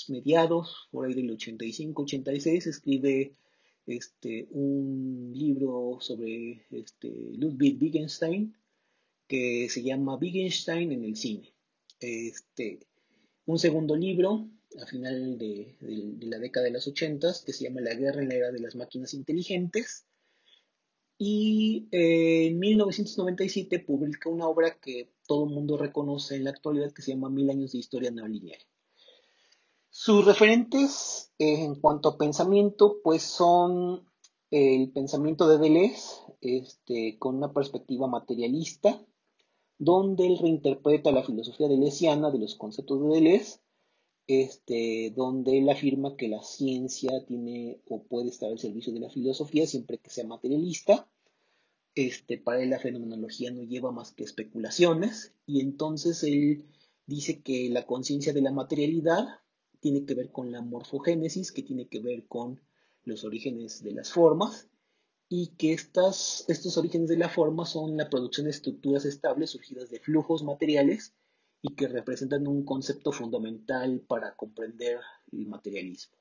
[0.09, 3.33] mediados, por ahí del 85-86, escribe
[3.87, 8.57] este, un libro sobre este, Ludwig Wittgenstein
[9.29, 11.53] que se llama Wittgenstein en el cine.
[12.01, 12.81] Este,
[13.45, 14.49] un segundo libro
[14.81, 15.77] a final de,
[16.21, 18.77] la década de los 80 que se llama La guerra en la era de las
[18.77, 20.07] máquinas inteligentes.
[21.19, 26.91] Y eh, en 1997 publica una obra que todo el mundo reconoce en la actualidad
[26.91, 28.59] que se llama Mil años de historia no lineal.
[29.89, 34.05] Sus referentes eh, en cuanto a pensamiento, pues son
[34.51, 39.01] el pensamiento de Deleuze, este, con una perspectiva materialista,
[39.79, 43.61] donde él reinterpreta la filosofía deleuziana de los conceptos de Deleuze
[44.27, 49.11] este, donde él afirma que la ciencia tiene o puede estar al servicio de la
[49.11, 51.09] filosofía siempre que sea materialista.
[51.95, 56.67] Este, para él la fenomenología no lleva más que especulaciones y entonces él
[57.07, 59.41] dice que la conciencia de la materialidad
[59.81, 62.61] tiene que ver con la morfogénesis, que tiene que ver con
[63.05, 64.69] los orígenes de las formas
[65.29, 69.91] y que estas, estos orígenes de la forma son la producción de estructuras estables surgidas
[69.91, 71.15] de flujos materiales
[71.63, 74.99] y que representan un concepto fundamental para comprender
[75.33, 76.17] el materialismo.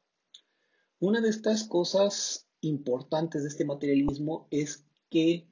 [0.99, 5.47] Una de estas cosas importantes de este materialismo es que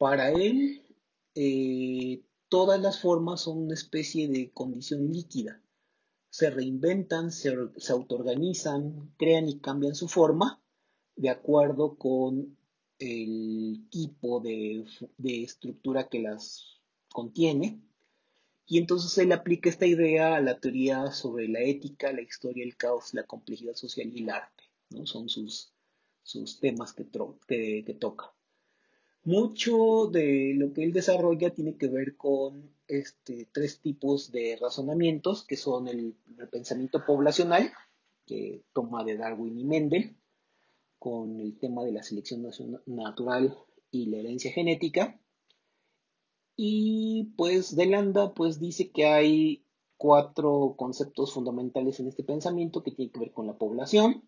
[0.00, 0.82] para él
[1.34, 5.62] eh, todas las formas son una especie de condición líquida.
[6.30, 7.54] Se reinventan, se,
[7.90, 10.60] autoorganizan, crean y cambian su forma
[11.14, 12.56] de acuerdo con
[12.98, 14.86] el tipo de
[15.44, 16.80] estructura que las
[17.12, 17.80] contiene
[18.70, 22.76] y entonces él aplica esta idea a la teoría sobre la ética, la historia, el
[22.76, 24.62] caos, la complejidad social y el arte.
[24.90, 25.06] ¿no?
[25.06, 25.72] Son sus,
[26.60, 27.04] temas que,
[27.84, 28.32] que, toca.
[29.24, 35.44] Mucho de lo que él desarrolla tiene que ver con este, tres tipos de razonamientos,
[35.44, 36.14] que son el,
[36.50, 37.70] pensamiento poblacional,
[38.26, 40.16] que toma de Darwin y Mendel,
[40.98, 42.46] con el tema de la selección
[42.86, 43.56] natural
[43.90, 45.20] y la herencia genética,
[46.62, 49.64] y pues Delanda pues dice que hay
[49.96, 54.22] cuatro conceptos fundamentales en este pensamiento que tienen que ver con la población,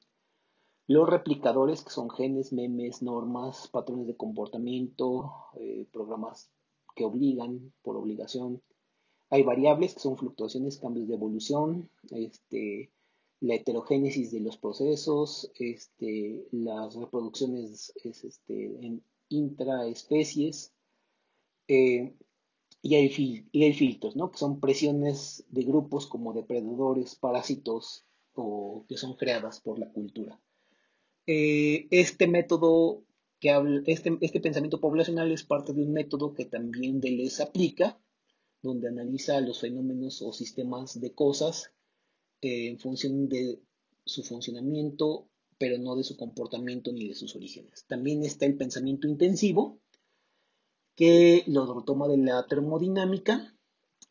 [0.86, 6.50] los replicadores que son genes, memes, normas, patrones de comportamiento, eh, programas
[6.94, 8.62] que obligan por obligación.
[9.30, 12.90] Hay variables que son fluctuaciones, cambios de evolución, este,
[13.40, 20.72] la heterogénesis de los procesos, este, las reproducciones este, en intraespecies,
[21.68, 22.14] eh,
[22.82, 24.30] y, hay filtros, ¿no?
[24.32, 28.04] que son presiones de grupos como depredadores, parásitos
[28.34, 30.40] o que son creadas por la cultura.
[31.26, 33.04] Eh, este método
[33.38, 33.50] que
[33.86, 37.98] este, este, pensamiento poblacional es parte de un método que también Deleuze aplica,
[38.62, 41.72] donde analiza los fenómenos o sistemas de cosas
[42.40, 43.60] eh, en función de
[44.04, 47.84] su funcionamiento, pero no de su comportamiento ni de sus orígenes.
[47.86, 49.80] También está el pensamiento intensivo,
[50.94, 53.56] que lo toma de la termodinámica,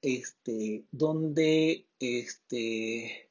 [0.01, 3.30] este, donde este,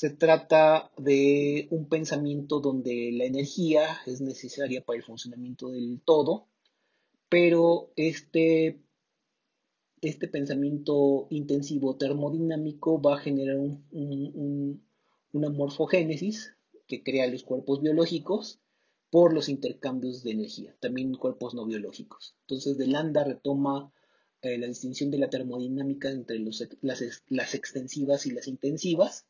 [0.00, 6.46] se trata de un pensamiento donde la energía es necesaria para el funcionamiento del todo,
[7.28, 8.80] pero este,
[10.00, 16.54] este pensamiento intensivo termodinámico va a generar una morfogénesis
[16.86, 18.58] que crea los cuerpos biológicos
[19.10, 22.36] por los intercambios de energía, también cuerpos no biológicos.
[22.46, 23.92] Entonces, de Landa retoma
[24.40, 26.62] eh, la distinción de la termodinámica entre las,
[27.54, 29.26] extensivas y las intensivas,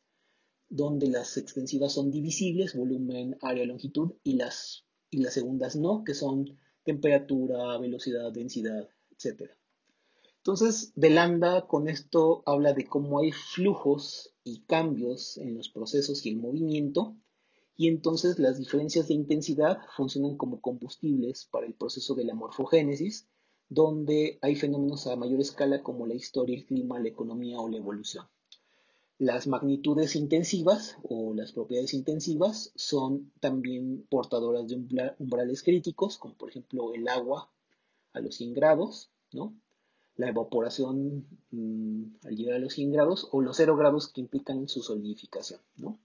[0.71, 6.13] donde las extensivas son divisibles, volumen, área, longitud, y las, y las segundas no, que
[6.13, 9.51] son temperatura, velocidad, densidad, etc.
[10.37, 16.25] Entonces, de Landa con esto habla de cómo hay flujos y cambios en los procesos
[16.25, 17.17] y el movimiento,
[17.75, 23.27] y entonces las diferencias de intensidad funcionan como combustibles para el proceso de la morfogénesis,
[23.67, 27.77] donde hay fenómenos a mayor escala como la historia, el clima, la economía o la
[27.77, 28.25] evolución.
[29.21, 36.49] Las magnitudes intensivas o las propiedades intensivas son también portadoras de umbrales críticos, como por
[36.49, 37.47] ejemplo el agua
[38.13, 39.53] a los 100 grados, ¿no?
[40.15, 44.67] la evaporación mm, al llegar a los 100 grados o los 0 grados que implican
[44.67, 45.59] su solidificación.
[45.77, 45.99] ¿no?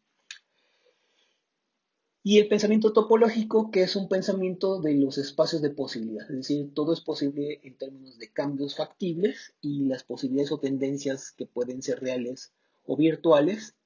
[2.23, 6.75] Y el pensamiento topológico, que es un pensamiento de los espacios de posibilidad, es decir,
[6.75, 11.81] todo es posible en términos de cambios factibles y las posibilidades o tendencias que pueden
[11.81, 12.53] ser reales
[12.87, 13.77] o virtuales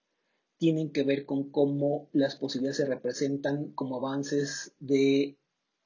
[0.59, 5.39] tienen que ver con cómo las posibilidades se representan como avances de,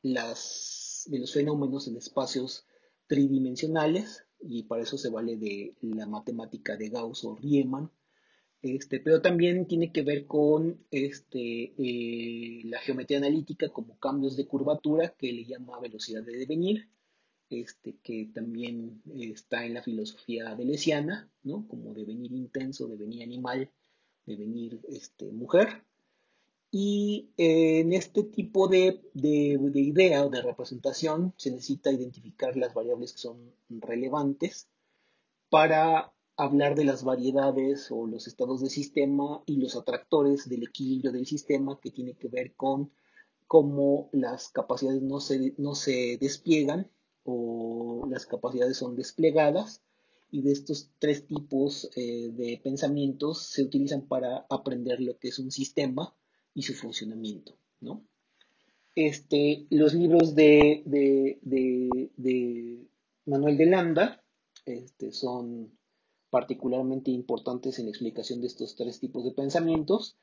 [0.03, 2.67] las, de los fenómenos en espacios
[3.07, 7.91] tridimensionales y para eso se vale de la matemática de Gauss o Riemann.
[8.63, 14.47] Este, pero también tiene que ver con este, eh, la geometría analítica como cambios de
[14.47, 16.89] curvatura que le llama velocidad de devenir,
[17.61, 21.67] este, que también está en la filosofía delesiana, ¿no?
[21.69, 23.71] como devenir intenso, devenir animal,
[24.27, 25.85] devenir este, mujer.
[26.71, 32.57] Y eh, en este tipo de, de, de idea o de representación se necesita identificar
[32.57, 34.69] las variables que son relevantes
[35.51, 41.13] para hablar de las variedades o los estados de sistema y los atractores del equilibrio
[41.13, 42.91] del sistema que tiene que ver con
[43.47, 46.91] cómo las capacidades no se, no se despliegan
[47.25, 49.83] o las capacidades son desplegadas
[50.31, 55.39] y de estos tres tipos eh, de pensamientos se utilizan para aprender lo que es
[55.39, 56.15] un sistema
[56.55, 57.57] y su funcionamiento.
[57.81, 58.05] ¿no?
[58.95, 61.39] Este, los libros de, de,
[62.17, 62.87] de
[63.27, 64.25] Manuel de Landa
[64.67, 65.77] este, son
[66.31, 70.17] particularmente importantes en la explicación de estos tres tipos de pensamientos.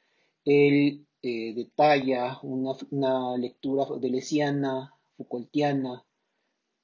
[0.44, 6.06] Él eh, detalla una, una, lectura delesiana, Foucaultiana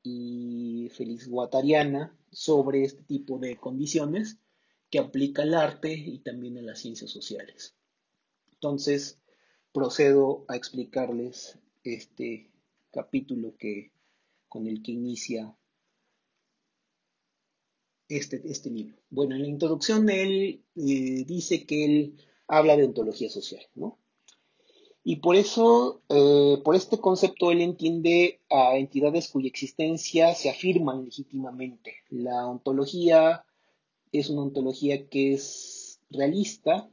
[0.09, 4.37] y feliz guattariana sobre este tipo de condiciones
[4.89, 7.75] que aplica al arte y también a las ciencias sociales.
[8.53, 9.19] Entonces,
[9.73, 12.51] procedo a explicarles este
[12.91, 13.91] capítulo que,
[14.47, 15.55] con el que inicia
[18.07, 18.97] este, este libro.
[19.09, 23.99] Bueno, en la introducción él eh, dice que él habla de ontología social, ¿no?
[25.09, 31.05] Y por eso, eh, por este concepto, él entiende a entidades cuya existencia se afirman
[31.05, 32.03] legítimamente.
[32.09, 33.45] La ontología
[34.11, 36.91] es una ontología que es realista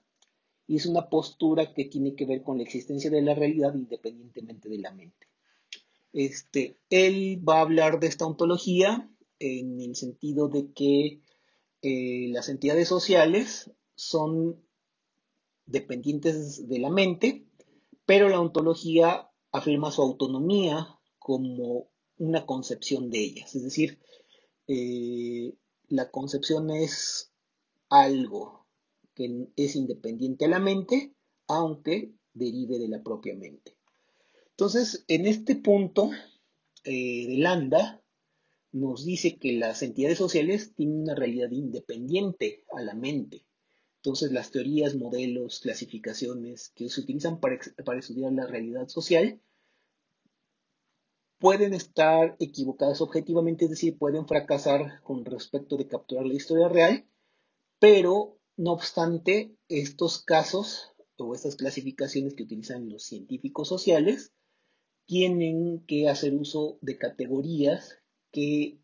[0.69, 4.69] y es una postura que tiene que ver con la existencia de la realidad independientemente
[4.69, 5.27] de la mente.
[6.13, 9.11] Este, él va a hablar de esta ontología
[9.41, 11.21] en el sentido de que
[11.83, 14.65] eh, las entidades sociales son
[15.67, 17.45] dependientes de la mente,
[18.07, 21.89] pero la ontología afirma su autonomía como
[22.19, 23.55] una concepción de ellas.
[23.55, 23.99] Es decir,
[24.67, 25.55] eh,
[25.89, 27.33] la concepción es
[27.89, 28.67] algo
[29.15, 31.15] que es independiente a la mente,
[31.47, 33.77] aunque derive de la propia mente.
[34.51, 36.11] Entonces, en este punto
[36.85, 38.03] eh, Landa,
[38.73, 43.45] nos dice que las entidades sociales tienen una realidad independiente a la mente.
[44.05, 47.59] Entonces, las teorías, modelos, clasificaciones que se utilizan para,
[47.99, 49.41] estudiar la realidad social
[51.39, 57.07] pueden estar equivocadas objetivamente, es decir, pueden fracasar con respecto de capturar la historia real,
[57.79, 64.35] pero no obstante, estos casos o estas clasificaciones que utilizan los científicos sociales
[65.07, 68.83] tienen que hacer uso de categorías que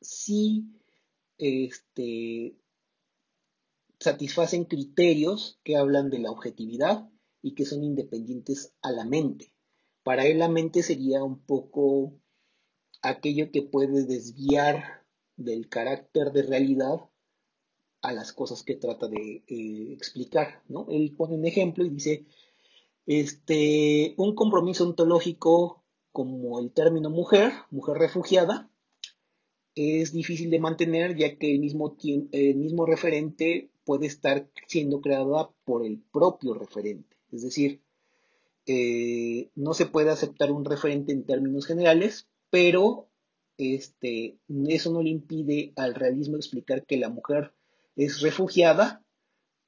[0.00, 0.72] sí
[1.38, 2.56] este,
[4.04, 7.08] satisfacen criterios que hablan de la objetividad
[7.40, 9.52] y que son independientes a la mente.
[10.02, 12.12] Para él la mente sería un poco
[13.00, 15.04] aquello que puede desviar
[15.36, 17.00] del carácter de realidad
[18.02, 20.62] a las cosas que trata de eh, explicar.
[20.68, 20.86] ¿no?
[20.90, 22.26] Él pone un ejemplo y dice,
[23.06, 25.82] este, un compromiso ontológico
[26.12, 28.70] como el término mujer, mujer refugiada,
[29.74, 31.96] es difícil de mantener ya que el mismo,
[32.32, 37.16] el mismo referente puede estar siendo creada por el propio referente.
[37.32, 37.80] Es decir,
[38.66, 43.08] eh, no se puede aceptar un referente en términos generales, pero
[43.58, 47.52] este, eso no le impide al realismo explicar que la mujer
[47.96, 49.04] es refugiada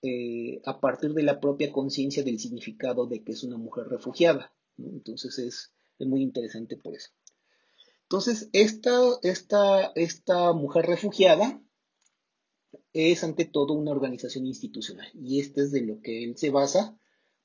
[0.02, 4.52] eh, a partir de la propia conciencia del significado de que es una mujer refugiada.
[4.78, 7.10] Entonces es, muy interesante por eso.
[8.02, 8.92] Entonces, esta,
[9.22, 11.60] esta, esta mujer refugiada
[12.92, 16.98] es ante todo una organización institucional y este es de lo que él se basa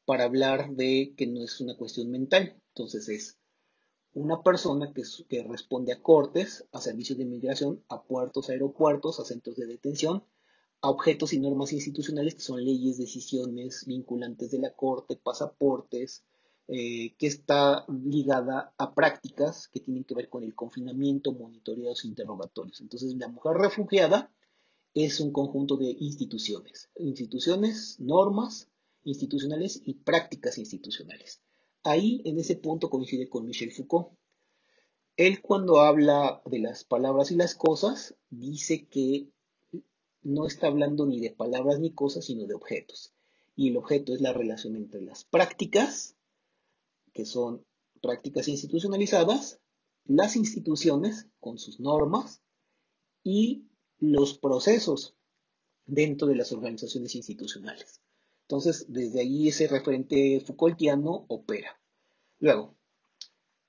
[0.05, 2.61] para hablar de que no es una cuestión mental.
[2.69, 3.37] Entonces es
[4.13, 9.55] una persona que, responde a cortes, a servicios de inmigración, a puertos, aeropuertos, a centros
[9.55, 10.23] de detención,
[10.81, 16.25] a objetos y normas institucionales que son leyes, decisiones vinculantes de la corte, pasaportes,
[16.67, 22.81] eh, que está ligada a prácticas que tienen que ver con el confinamiento, monitoreos, interrogatorios.
[22.81, 24.31] Entonces, la mujer refugiada
[24.93, 28.69] es un conjunto de instituciones, instituciones, normas
[29.03, 31.41] institucionales y prácticas institucionales.
[31.83, 34.09] Ahí, en ese punto, coincide con Michel Foucault.
[35.17, 39.29] Él cuando habla de las palabras y las cosas, dice que
[40.23, 43.13] no está hablando ni de palabras ni cosas, sino de objetos.
[43.55, 46.15] Y el objeto es la relación entre las prácticas,
[47.13, 47.65] que son
[48.01, 49.59] prácticas institucionalizadas,
[50.05, 52.41] las instituciones con sus normas
[53.23, 53.65] y
[54.01, 55.15] los procesos
[55.85, 58.01] dentro de las organizaciones institucionales.
[58.41, 61.79] Entonces, desde ahí ese referente Foucaultiano opera.
[62.39, 62.75] Luego,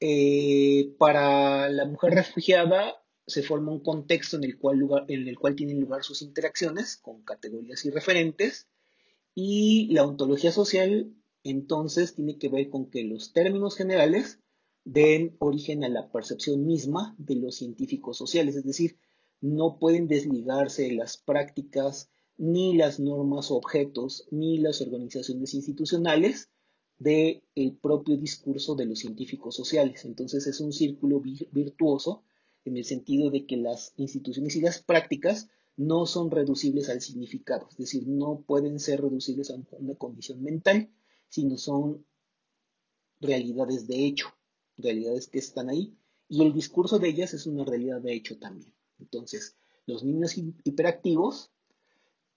[0.00, 5.54] eh, para la mujer refugiada se forma un contexto en el, cual en el cual
[5.54, 8.66] tienen lugar sus interacciones con categorías y referentes
[9.34, 11.14] y la ontología social
[11.44, 14.40] entonces tiene que ver con que los términos generales
[14.84, 18.98] den origen a la percepción misma de los científicos sociales, es decir,
[19.42, 26.48] no pueden desligarse las prácticas ni las normas o objetos, ni las organizaciones institucionales
[26.98, 27.42] del
[27.82, 30.04] propio discurso de los científicos sociales.
[30.04, 32.22] Entonces es un círculo virtuoso
[32.64, 37.66] en el sentido de que las instituciones y las prácticas no son reducibles al significado,
[37.70, 40.90] es decir, no pueden ser reducibles a una condición mental,
[41.28, 42.04] sino son
[43.20, 44.26] realidades de hecho,
[44.76, 45.96] realidades que están ahí,
[46.28, 48.72] y el discurso de ellas es una realidad de hecho también.
[49.02, 51.50] Entonces, los niños hiperactivos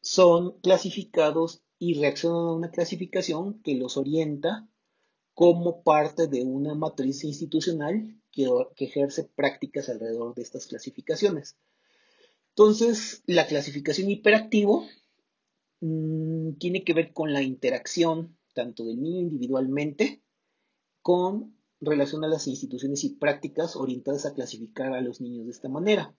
[0.01, 4.67] son clasificados y reaccionan a una clasificación que los orienta
[5.33, 8.47] como parte de una matriz institucional que,
[8.77, 11.57] ejerce prácticas alrededor de estas clasificaciones.
[12.49, 14.85] Entonces, la clasificación hiperactivo
[15.81, 20.21] mm, tiene que ver con la interacción tanto del niño individualmente
[21.01, 25.69] con relación a las instituciones y prácticas orientadas a clasificar a los niños de esta
[25.69, 26.15] manera.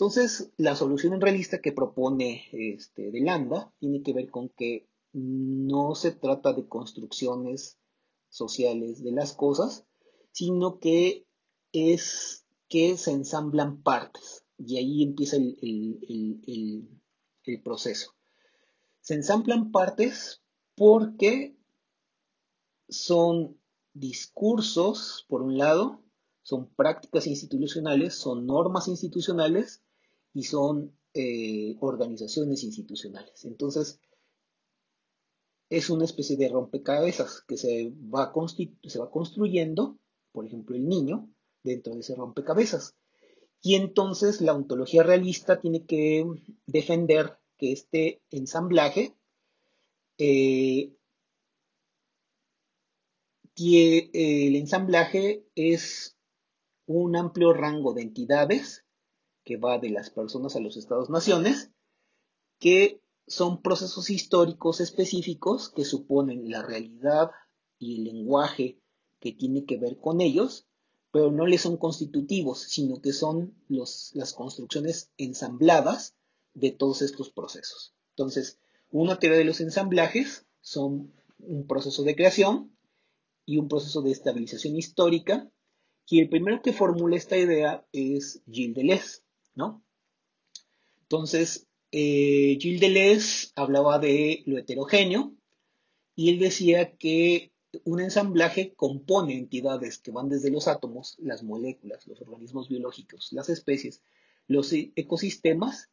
[0.00, 6.52] Entonces, la solución realista que propone este, tiene que ver con que no se trata
[6.52, 7.80] de construcciones
[8.28, 9.86] sociales de las cosas,
[10.30, 11.26] sino que
[11.72, 16.88] es que se ensamblan partes y ahí empieza el
[17.64, 18.14] proceso.
[19.00, 20.42] Se ensamblan partes
[20.76, 21.56] porque
[22.88, 23.58] son
[23.94, 26.00] discursos, por un lado,
[26.42, 29.82] son prácticas institucionales, son normas institucionales
[30.32, 33.44] y son eh, organizaciones institucionales.
[33.44, 34.00] Entonces,
[35.70, 39.98] es una especie de rompecabezas que se va, construyendo,
[40.32, 41.28] por ejemplo, el niño,
[41.62, 42.94] dentro de ese rompecabezas.
[43.60, 46.24] Y entonces la ontología realista tiene que
[46.66, 49.14] defender que este ensamblaje
[50.18, 50.92] eh,
[54.12, 56.16] el ensamblaje es
[56.86, 58.84] un amplio rango de entidades
[59.48, 61.70] que va de las personas a los estados-naciones,
[62.58, 67.30] que son procesos históricos específicos que suponen la realidad
[67.78, 68.78] y el lenguaje
[69.20, 70.66] que tiene que ver con ellos,
[71.10, 76.14] pero no les son constitutivos, sino que son las construcciones ensambladas
[76.52, 77.94] de todos estos procesos.
[78.10, 78.58] Entonces,
[78.90, 82.76] una teoría de los ensamblajes son un proceso de creación
[83.46, 85.50] y un proceso de estabilización histórica,
[86.06, 89.27] y el primero que formula esta idea es Gilles Deleuze.
[91.02, 95.34] Entonces, eh, Gilles Deleuze hablaba de lo heterogéneo
[96.14, 97.52] y él decía que
[97.84, 103.48] un ensamblaje compone entidades que van desde los átomos, las moléculas, los organismos biológicos, las
[103.48, 104.02] especies,
[104.46, 105.90] los e-, ecosistemas,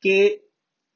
[0.00, 0.44] que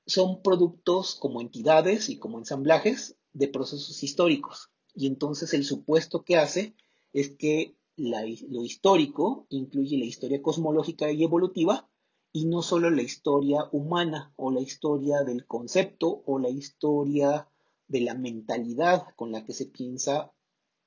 [0.06, 4.70] son productos como entidades y como ensamblajes de procesos históricos.
[4.94, 6.74] Y entonces el supuesto que hace
[7.12, 11.88] es que lo histórico incluye la historia cosmológica y evolutiva
[12.32, 17.48] y no solo la historia humana o la historia del concepto o la historia
[17.86, 20.32] de la mentalidad con la que se piensa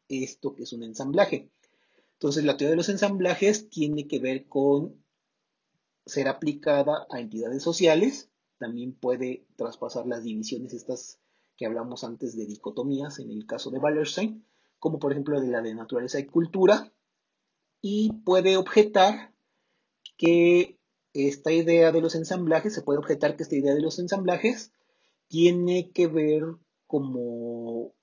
[0.09, 1.49] esto que es un ensamblaje.
[2.13, 4.95] Entonces, la teoría de los ensamblajes tiene que ver con
[6.05, 11.19] ser aplicada a entidades sociales, también puede traspasar las divisiones estas
[11.55, 14.45] que hablamos antes de dicotomías en el caso de Wallerstein,
[14.79, 16.91] como por ejemplo de la de naturaleza y cultura,
[17.81, 19.33] y puede objetar
[20.17, 20.77] que
[21.13, 24.71] esta idea de los ensamblajes, se puede objetar que esta idea de los ensamblajes
[25.27, 26.43] tiene que ver
[26.85, 27.93] como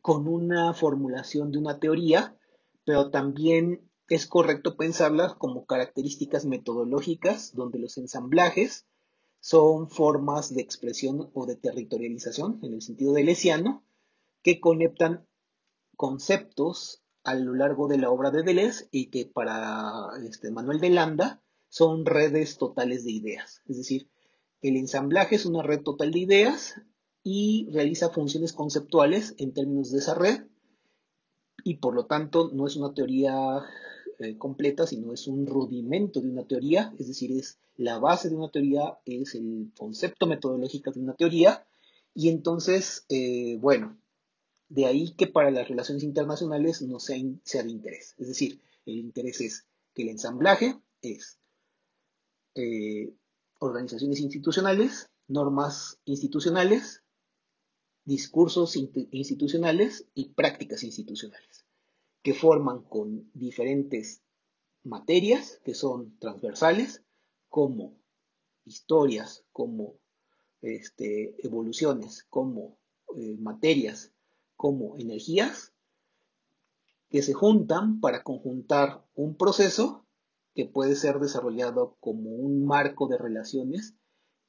[0.00, 2.36] con una formulación de una teoría,
[2.84, 8.86] pero también es correcto pensarlas como características metodológicas donde los ensamblajes
[9.40, 13.84] son formas de expresión o de territorialización en el sentido de lesiano
[14.42, 15.26] que conectan
[15.96, 20.90] conceptos a lo largo de la obra de Deleuze y que para este, Manuel de
[20.90, 23.62] Landa son redes totales de ideas.
[23.66, 24.10] Es decir,
[24.60, 26.74] el ensamblaje es una red total de ideas
[27.22, 30.46] y realiza funciones conceptuales en términos de esa red
[31.64, 33.62] y por lo tanto no es una teoría
[34.18, 38.36] eh, completa, sino es un rudimento de una teoría, es decir, es la base de
[38.36, 41.64] una teoría, es el concepto metodológico de una teoría,
[42.14, 43.98] y entonces, eh, bueno,
[44.72, 48.14] de ahí que para las relaciones internacionales no sea, de interés.
[48.16, 51.38] Es decir, el interés es que el ensamblaje es
[52.54, 53.12] eh,
[53.58, 57.02] organizaciones institucionales, normas institucionales,
[58.06, 61.66] discursos institucionales y prácticas institucionales
[62.22, 64.22] que forman con diferentes
[64.84, 67.02] materias que son transversales,
[67.50, 67.94] como
[68.64, 69.96] historias, como
[70.62, 72.78] este, evoluciones, como
[73.16, 74.11] eh, materias,
[74.62, 75.72] como energías,
[77.10, 80.06] que se juntan para conjuntar un proceso
[80.54, 83.96] que puede ser desarrollado como un marco de relaciones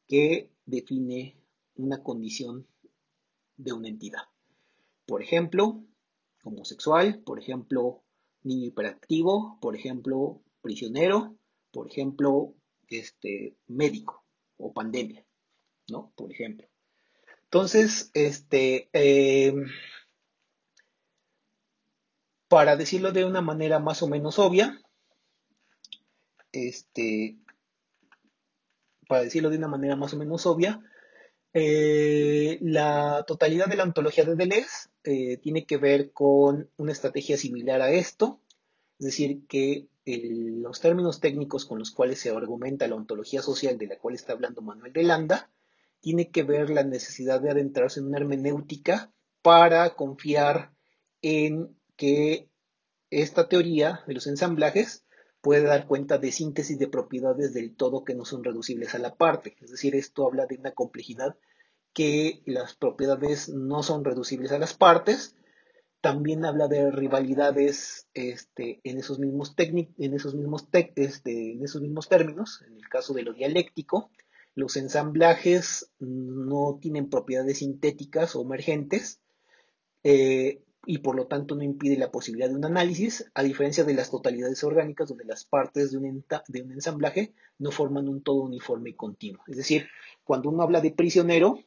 [0.07, 1.35] que define
[1.73, 2.67] una condición
[3.57, 4.21] de una entidad.
[5.07, 5.83] Por ejemplo,
[6.43, 8.03] homosexual, por ejemplo,
[8.43, 11.35] niño hiperactivo, por ejemplo, prisionero,
[11.71, 12.53] por ejemplo,
[12.87, 14.23] este, médico
[14.57, 15.25] o pandemia,
[15.89, 16.13] ¿no?
[16.15, 16.67] Por ejemplo.
[17.45, 19.65] Entonces, este, em,
[22.53, 24.79] para decirlo de una manera más o menos obvia,
[26.51, 27.39] este,
[29.07, 30.79] para decirlo de una manera más o menos obvia,
[31.51, 37.37] eh, la totalidad de la ontología de Deleuze eh, tiene que ver con una estrategia
[37.37, 38.39] similar a esto,
[38.99, 43.87] es decir, que los términos técnicos con los cuales se argumenta la ontología social de
[43.87, 45.49] la cual está hablando Manuel de Landa,
[46.01, 50.71] tiene que ver la necesidad de adentrarse en una hermenéutica para confiar
[51.23, 52.49] en que
[53.09, 55.05] esta teoría de los ensamblajes
[55.41, 59.15] puede dar cuenta de síntesis de propiedades del todo que no son reducibles a la
[59.15, 59.55] parte.
[59.61, 61.37] Es decir, esto habla de una complejidad
[61.93, 65.35] que las propiedades no son reducibles a las partes.
[66.01, 72.09] También habla de rivalidades este, en, esos mismos en, esos mismos este, en esos mismos
[72.09, 72.63] términos.
[72.67, 74.11] En el caso de lo dialéctico,
[74.55, 79.21] los ensamblajes no tienen propiedades sintéticas o emergentes.
[80.03, 83.93] Eh, y por lo tanto no impide la posibilidad de un análisis, a diferencia de
[83.93, 88.41] las totalidades orgánicas donde las partes de un, de un ensamblaje no forman un todo
[88.41, 89.43] uniforme y continuo.
[89.47, 89.87] Es decir,
[90.23, 91.59] cuando uno habla de prisionero,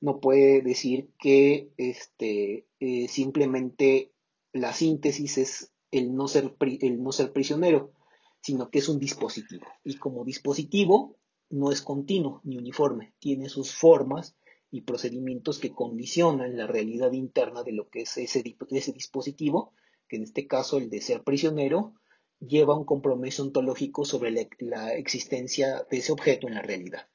[0.00, 4.12] no puede decir que este, eh, simplemente
[4.52, 7.92] la síntesis es el no, ser, el no ser prisionero,
[8.40, 9.66] sino que es un dispositivo.
[9.82, 11.16] Y como dispositivo
[11.50, 14.34] no es continuo ni uniforme, tiene sus formas
[14.74, 19.72] y procedimientos que condicionan la realidad interna de lo que es ese, dispositivo,
[20.08, 21.94] que en este caso el de ser prisionero,
[22.40, 27.06] lleva un compromiso ontológico sobre la, existencia de ese objeto en la realidad.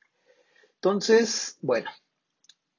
[0.75, 1.89] Entonces, bueno,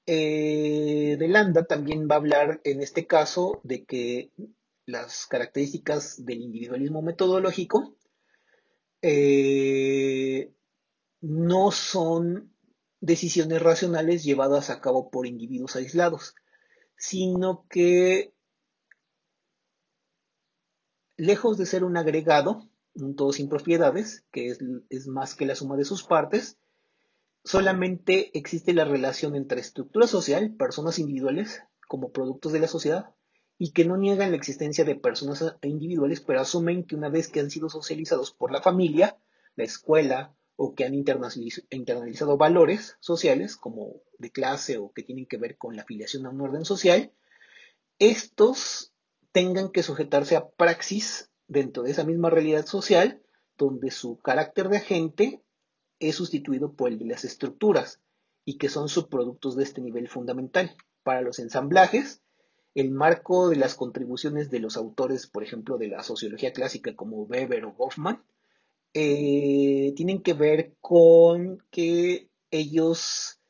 [0.06, 4.30] eh, de Landa también va a hablar en este caso de que
[4.86, 7.96] las características del individualismo metodológico
[9.02, 10.50] eh,
[11.20, 12.49] no son
[13.00, 16.34] decisiones racionales llevadas a cabo por individuos aislados,
[16.96, 18.34] sino que
[21.16, 24.58] lejos de ser un agregado, un todo sin propiedades, que es,
[24.88, 26.58] es, más que la suma de sus partes,
[27.44, 33.14] solamente existe la relación entre estructura social, personas individuales, como productos de la sociedad,
[33.58, 37.40] y que no niegan la existencia de personas individuales, pero asumen que una vez que
[37.40, 39.18] han sido socializados por la familia,
[39.54, 45.38] la escuela, o que han internalizado valores sociales como de clase o que tienen que
[45.38, 47.14] ver con la afiliación a un orden social,
[47.98, 48.92] estos
[49.32, 53.22] tengan que sujetarse a praxis dentro de esa misma realidad social
[53.56, 55.42] donde su carácter de agente
[55.98, 58.02] es sustituido por el de las estructuras
[58.44, 60.76] y que son subproductos de este nivel fundamental.
[61.02, 62.20] Para los ensamblajes,
[62.74, 67.22] el marco de las contribuciones de los autores, por ejemplo, de la sociología clásica como
[67.22, 68.22] Weber o Goffman,
[68.94, 73.40] eh, tienen que ver con que ellos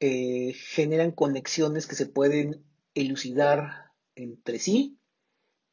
[0.00, 4.98] eh, generan conexiones que se pueden elucidar entre sí,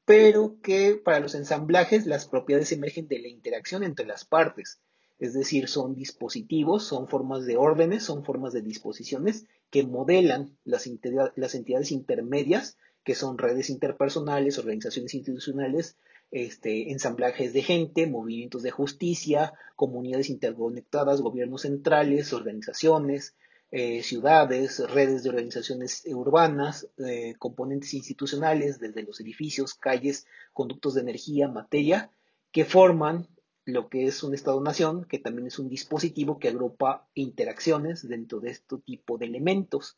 [0.06, 4.82] pero que para los ensamblajes las propiedades emergen de la interacción entre las partes.
[5.20, 10.88] Es decir, son dispositivos, son formas de órdenes, son formas de disposiciones que modelan las,
[11.36, 15.98] las entidades intermedias, que son redes interpersonales, organizaciones institucionales,
[16.32, 23.36] este, ensamblajes de gente, movimientos de justicia, comunidades interconectadas, gobiernos centrales, organizaciones,
[23.72, 31.02] eh, ciudades, redes de organizaciones urbanas, eh, componentes institucionales, desde los edificios, calles, conductos de
[31.02, 32.10] energía, materia,
[32.52, 33.28] que forman
[33.66, 38.52] lo que es un Estado-nación, que también es un dispositivo que agrupa interacciones dentro de
[38.52, 39.98] este tipo de elementos.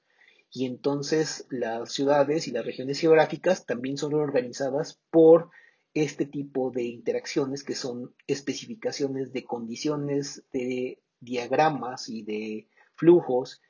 [0.52, 5.52] Y entonces las ciudades y las regiones geográficas también son organizadas por
[6.04, 13.62] este tipo de interacciones que son especificaciones de condiciones de diagramas y de flujos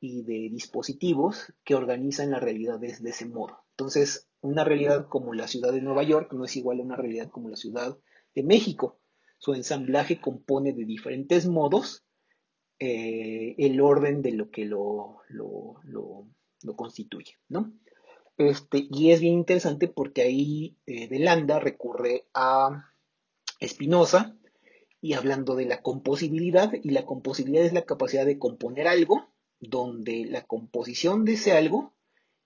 [0.00, 3.64] y de dispositivos que organizan la realidad de, ese modo.
[3.70, 7.30] Entonces, una realidad como la ciudad de Nueva York no es igual a una realidad
[7.30, 7.98] como la ciudad
[8.34, 9.00] de México.
[9.38, 12.04] Su ensamblaje compone de diferentes modos
[12.78, 17.72] eh, el orden de lo que lo, lo, lo, constituye, ¿no?
[18.38, 22.92] Este, y es bien interesante porque ahí eh, de Landa recurre a
[23.62, 24.36] Spinoza
[25.00, 29.28] y hablando de la composibilidad, y la composibilidad es la capacidad de componer algo,
[29.60, 31.94] donde la composición de ese algo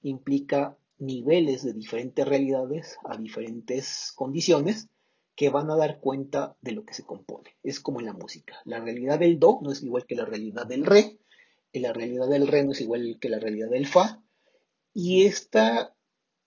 [0.03, 4.89] implica niveles de diferentes realidades a diferentes condiciones
[5.35, 7.57] que van a dar cuenta de lo que se compone.
[7.63, 8.57] Es como en la música.
[8.65, 11.19] La realidad del do no es igual que la realidad del re,
[11.73, 14.23] la realidad del re no es igual que la realidad del fa,
[14.93, 15.95] y esta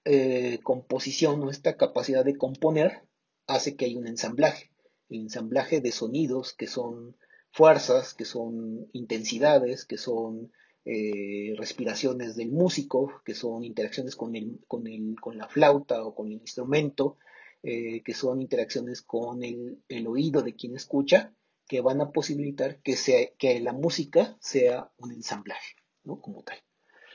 [0.05, 3.03] eh, composición o esta capacidad de componer
[3.47, 4.73] hace que haya un ensamblaje
[5.09, 7.15] ensamblaje de sonidos que son
[7.51, 10.51] fuerzas, que son intensidades, que son
[10.85, 16.15] eh, respiraciones del músico, que son interacciones con, el, con, el, con la flauta o
[16.15, 17.17] con el instrumento,
[17.61, 21.33] eh, que son interacciones con el, el, oído de quien escucha,
[21.67, 26.19] que van a posibilitar que, sea, que la música sea un ensamblaje, ¿no?
[26.19, 26.57] Como tal.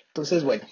[0.06, 0.64] Entonces, bueno,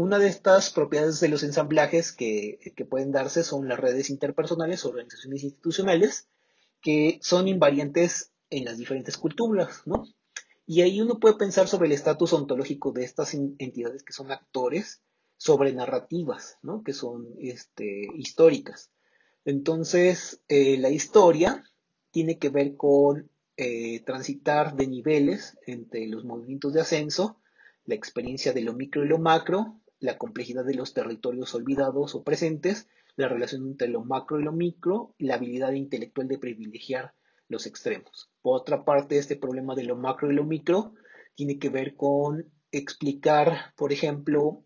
[0.00, 4.84] una de estas propiedades de los ensamblajes que, que pueden darse son las redes interpersonales,
[4.84, 6.28] organizaciones institucionales,
[6.80, 10.06] que son invariantes en las diferentes culturas, ¿no?
[10.66, 15.02] Y ahí uno puede pensar sobre el estatus ontológico de estas entidades que son actores,
[15.36, 16.82] sobre narrativas, ¿no?
[16.82, 18.90] Que son este, históricas.
[19.44, 21.64] Entonces, eh, la historia
[22.10, 27.40] tiene que ver con eh, transitar de niveles entre los movimientos de ascenso,
[27.84, 32.24] la experiencia de lo micro y lo macro, la complejidad de los territorios olvidados o
[32.24, 37.14] presentes, la relación entre lo macro y lo micro y la habilidad intelectual de privilegiar
[37.48, 38.30] los extremos.
[38.40, 40.94] Por otra parte, este problema de lo macro y lo micro
[41.34, 44.64] tiene que ver con explicar, por ejemplo,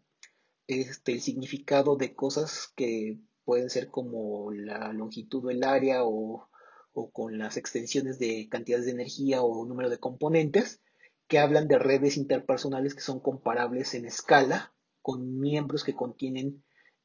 [0.68, 6.48] este, el significado de cosas que pueden ser como la longitud del área o,
[6.92, 10.80] o con las extensiones de cantidades de energía o número de componentes,
[11.26, 14.73] que hablan de redes interpersonales que son comparables en escala
[15.04, 16.64] con miembros que contienen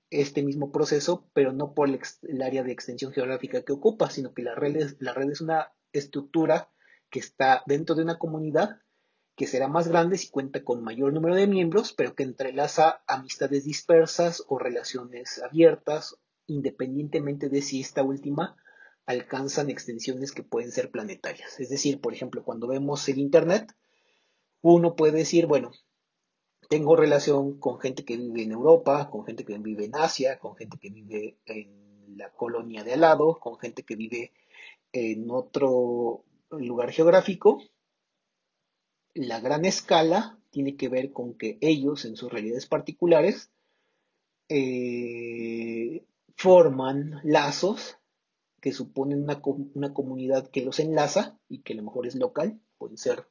[0.09, 4.41] este mismo proceso, pero no por el, área de extensión geográfica que ocupa, sino que
[4.41, 6.71] la red, es, la red es una estructura
[7.09, 8.77] que está dentro de una comunidad
[9.35, 13.65] que será más grande si cuenta con mayor número de miembros, pero que entrelaza amistades
[13.65, 16.15] dispersas o relaciones abiertas,
[16.47, 18.55] independientemente de si esta última
[19.05, 21.59] alcanzan extensiones que pueden ser planetarias.
[21.59, 23.75] Es decir, por ejemplo, cuando vemos el Internet,
[24.61, 25.71] uno puede decir, bueno,
[26.69, 30.55] tengo relación con gente que vive en Europa, con gente que vive en Asia, con
[30.55, 34.31] gente que vive en la colonia de al lado, con gente que vive
[34.93, 37.59] en otro lugar geográfico.
[39.15, 43.49] La gran escala tiene que ver con que ellos, en sus realidades particulares,
[44.47, 46.05] eh,
[46.35, 47.97] forman lazos
[48.61, 49.41] que suponen una,
[49.73, 53.25] una comunidad que los enlaza y que a lo mejor es local, pueden ser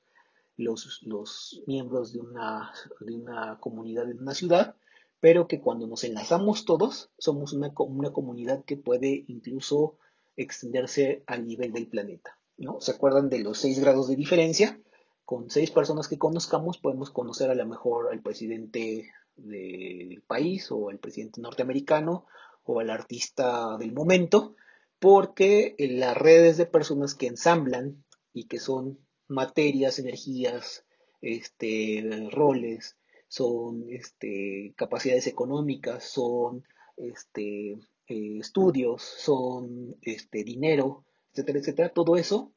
[0.59, 4.75] los, los miembros de una, de una comunidad en una ciudad,
[5.21, 9.97] pero que cuando nos enlazamos todos, somos una, una comunidad que puede incluso
[10.37, 12.39] extenderse al nivel del planeta.
[12.59, 12.81] ¿no?
[12.81, 14.81] ¿Se acuerdan de los seis grados de diferencia?
[15.25, 20.89] Con seis personas que conozcamos podemos conocer a lo mejor al presidente del país o
[20.89, 22.27] al presidente norteamericano
[22.65, 24.55] o al artista del momento,
[24.99, 28.99] porque las redes de personas que ensamblan y que son
[29.29, 30.85] materias, energías,
[31.21, 32.97] este, roles,
[33.29, 36.65] son este, capacidades económicas, son
[36.97, 37.73] este,
[38.07, 41.89] eh, estudios, son este, dinero, etcétera, etcétera.
[41.91, 42.53] Todo eso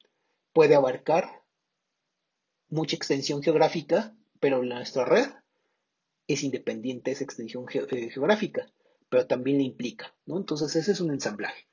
[0.52, 1.42] puede abarcar
[2.68, 5.28] mucha extensión geográfica, pero nuestra red
[6.26, 8.72] es independiente de esa extensión eh, geográfica,
[9.08, 10.38] pero también le implica, ¿no?
[10.38, 11.66] Entonces ese es un ensamblaje.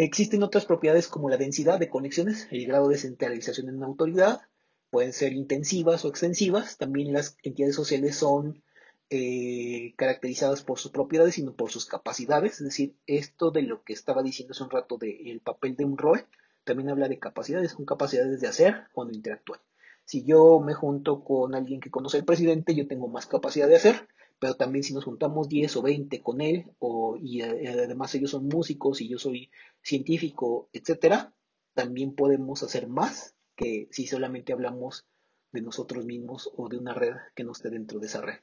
[0.00, 4.42] Existen otras propiedades como la densidad de conexiones, el grado de centralización en una autoridad,
[4.90, 6.78] pueden ser intensivas o extensivas.
[6.78, 8.62] También las entidades sociales son
[9.10, 12.60] eh, caracterizadas por sus propiedades, sino por sus capacidades.
[12.60, 15.98] Es decir, esto de lo que estaba diciendo hace un rato del papel de un
[15.98, 16.24] rol,
[16.62, 19.58] también habla de capacidades, son capacidades de hacer cuando interactúan.
[20.04, 23.74] Si yo me junto con alguien que conoce al presidente, yo tengo más capacidad de
[23.74, 24.06] hacer,
[24.38, 28.30] pero también si nos juntamos 10 o 20 con él, o, y eh, además ellos
[28.30, 29.50] son músicos y yo soy
[29.82, 31.34] científico, etcétera,
[31.74, 35.06] también podemos hacer más que si solamente hablamos
[35.52, 38.40] de nosotros mismos o de una red que no esté dentro de esa red.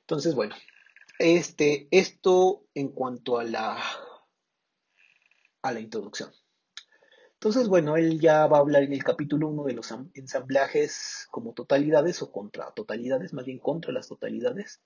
[0.00, 0.54] Entonces, bueno,
[1.18, 3.78] este, esto en cuanto a la,
[5.62, 6.30] a la introducción.
[7.40, 11.54] Entonces, bueno, él ya va a hablar en el capítulo 1 de los ensamblajes como
[11.54, 14.82] totalidades o contra totalidades, más bien contra las totalidades.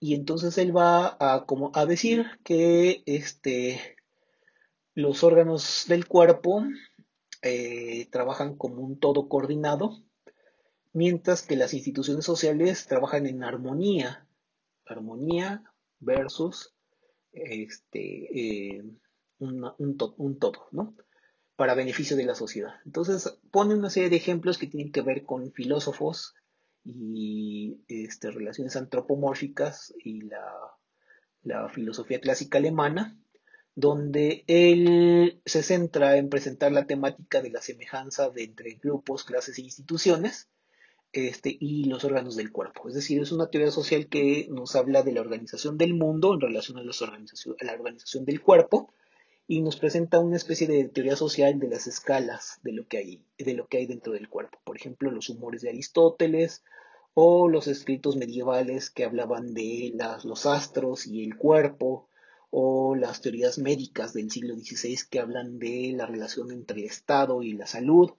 [0.00, 3.96] Y entonces él va a, como, a decir que este,
[4.94, 6.64] los órganos del cuerpo
[7.42, 10.02] eh, trabajan como un todo coordinado,
[10.92, 14.26] mientras que las instituciones sociales trabajan en armonía,
[14.86, 15.62] armonía
[16.00, 16.74] versus
[17.30, 18.84] este, eh,
[19.38, 20.96] un, todo, ¿no?
[21.56, 22.74] Para beneficio de la sociedad.
[22.84, 26.34] Entonces pone una serie de ejemplos que tienen que ver con filósofos
[26.84, 30.22] y este, relaciones antropomórficas y
[31.42, 33.16] la filosofía clásica alemana,
[33.76, 39.62] donde él se centra en presentar la temática de la semejanza entre grupos, clases e
[39.62, 40.48] instituciones
[41.12, 42.88] este, y los órganos del cuerpo.
[42.88, 46.40] Es decir, es una teoría social que nos habla de la organización del mundo en
[46.40, 48.92] relación a, la organización del cuerpo
[49.48, 53.24] y nos presenta una especie de teoría social de las escalas de lo que hay,
[53.38, 54.58] de lo que hay dentro del cuerpo.
[54.64, 56.64] Por ejemplo, los humores de Aristóteles
[57.14, 59.94] o los escritos medievales que hablaban de
[60.24, 62.08] los astros y el cuerpo
[62.50, 67.42] o las teorías médicas del siglo XVI que hablan de la relación entre el Estado
[67.42, 68.10] y la salud,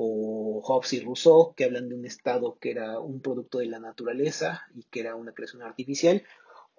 [0.00, 3.80] o Hobbes y Rousseau que hablan de un Estado que era un producto de la
[3.80, 6.22] naturaleza y que era una creación artificial,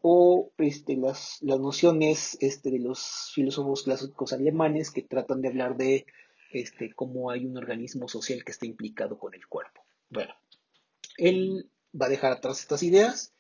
[0.01, 5.77] o este, las, las nociones este, de los filósofos clásicos alemanes que tratan de hablar
[5.77, 6.05] de
[6.51, 9.85] este, cómo hay un organismo social que está implicado con el cuerpo.
[10.09, 10.33] Bueno,
[11.17, 11.69] él
[11.99, 13.33] va a dejar atrás estas ideas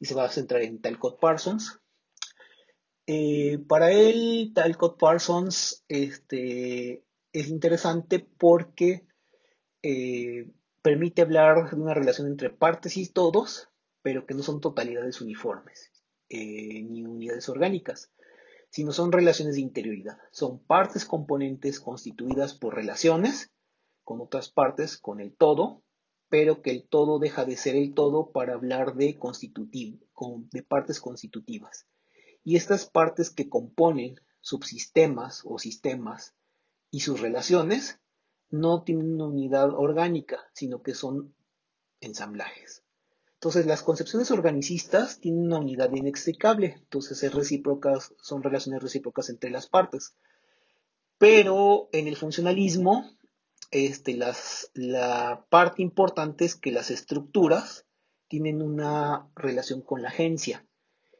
[0.00, 1.80] y se va a centrar en Talcott Parsons,
[3.06, 9.06] eh, para él, Talcott Parsons este, es interesante porque
[9.82, 10.50] eh,
[10.80, 13.68] permite hablar de una relación entre partes y todos,
[14.00, 15.92] pero que no son totalidades uniformes
[16.28, 18.10] eh, ni unidades orgánicas,
[18.70, 20.18] sino son relaciones de interioridad.
[20.32, 23.52] Son partes componentes constituidas por relaciones
[24.04, 25.82] con otras partes, con el todo,
[26.28, 31.86] pero que el todo deja de ser el todo para hablar de, de partes constitutivas.
[32.42, 36.34] Y estas partes que componen subsistemas o sistemas
[36.90, 38.00] y sus relaciones
[38.50, 41.34] no tienen una unidad orgánica, sino que son
[42.00, 42.83] ensamblajes.
[43.44, 49.50] Entonces, las concepciones organicistas tienen una unidad inextricable, entonces es recíprocas, son relaciones recíprocas entre
[49.50, 50.16] las partes.
[51.18, 53.04] Pero en el funcionalismo,
[53.70, 57.84] este, la parte importante es que las estructuras
[58.28, 60.64] tienen una relación con la agencia.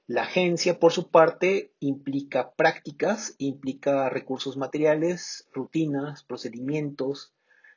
[0.07, 7.35] La agencia, por su parte, implica prácticas, implica recursos materiales, rutinas, procedimientos,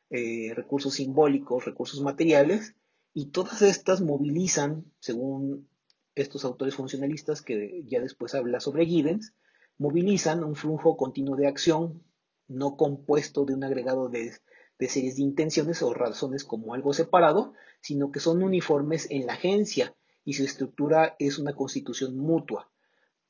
[0.09, 2.77] eh, recursos simbólicos, recursos materiales,
[3.17, 5.67] y todas estas movilizan, según
[6.13, 9.33] estos autores funcionalistas que ya después habla sobre Giddens,
[9.79, 12.03] movilizan un flujo continuo de acción
[12.47, 14.33] no compuesto de un agregado de,
[14.77, 19.33] de series de intenciones o razones como algo separado, sino que son uniformes en la
[19.33, 22.69] agencia y su estructura es una constitución mutua.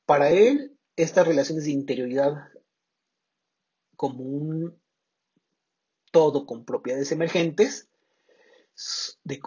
[0.06, 2.50] Para él, estas relaciones de interioridad
[3.96, 4.82] como un
[6.12, 7.88] todo con propiedades emergentes,
[9.24, 9.40] de,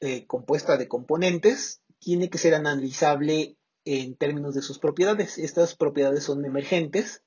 [0.00, 5.38] eh, compuesta de componentes, tiene que ser analizable en términos de sus propiedades.
[5.38, 7.22] Estas propiedades son emergentes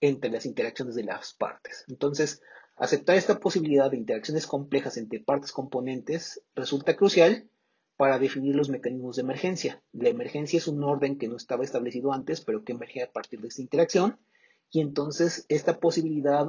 [0.00, 1.84] entre las interacciones de las partes.
[1.88, 2.42] Entonces,
[2.76, 7.48] aceptar esta posibilidad de interacciones complejas entre partes componentes resulta crucial
[7.96, 9.82] para definir los mecanismos de emergencia.
[9.92, 13.40] La emergencia es un orden que no estaba establecido antes, pero que emerge a partir
[13.40, 14.18] de esta interacción,
[14.70, 16.46] y entonces esta posibilidad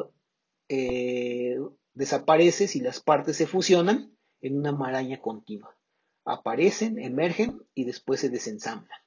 [0.70, 1.58] eh,
[1.94, 5.78] desaparece si las partes se fusionan en una maraña continua.
[6.26, 9.00] Aparecen, emergen y después se desensamblan.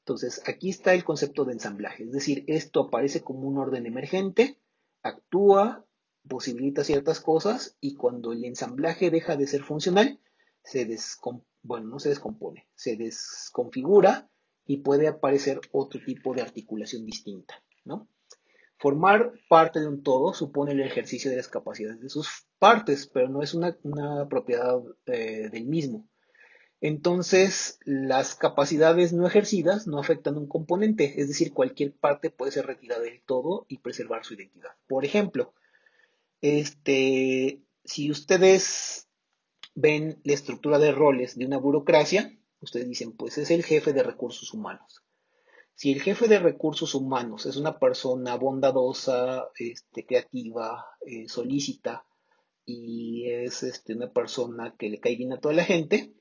[0.00, 4.58] Entonces, aquí está el concepto de ensamblaje, es decir, esto aparece como un orden emergente,
[5.02, 5.84] actúa,
[6.28, 10.20] posibilita ciertas cosas y cuando el ensamblaje deja de ser funcional,
[10.62, 10.88] se
[11.62, 14.30] bueno, no se descompone, se desconfigura
[14.66, 18.08] y puede aparecer otro tipo de articulación distinta, ¿no?
[18.80, 23.28] Formar parte de un todo supone el ejercicio de las capacidades de sus partes, pero
[23.28, 23.76] no es una,
[24.28, 26.08] propiedad eh, del mismo.
[26.80, 32.66] Entonces, las capacidades no ejercidas no afectan un componente, es decir, cualquier parte puede ser
[32.66, 34.70] retirada del todo y preservar su identidad.
[34.88, 35.52] Por ejemplo,
[36.40, 39.08] este, si ustedes
[39.74, 44.02] ven la estructura de roles de una burocracia, ustedes dicen, pues es el jefe de
[44.02, 45.02] recursos humanos.
[45.80, 52.04] Si el jefe de recursos humanos es una persona bondadosa, este, creativa, eh, solícita
[52.66, 56.12] y es este, una persona que le cae bien a toda la gente,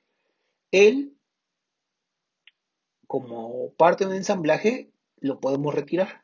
[0.71, 1.17] él,
[3.05, 6.23] como parte de un ensamblaje, lo podemos retirar.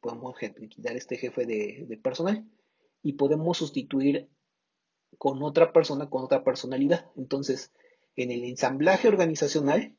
[0.00, 2.48] Podemos retirar este jefe de, de personal
[3.02, 4.30] y podemos sustituir
[5.18, 7.10] con otra persona, con otra personalidad.
[7.14, 7.74] Entonces,
[8.16, 9.98] en el ensamblaje organizacional,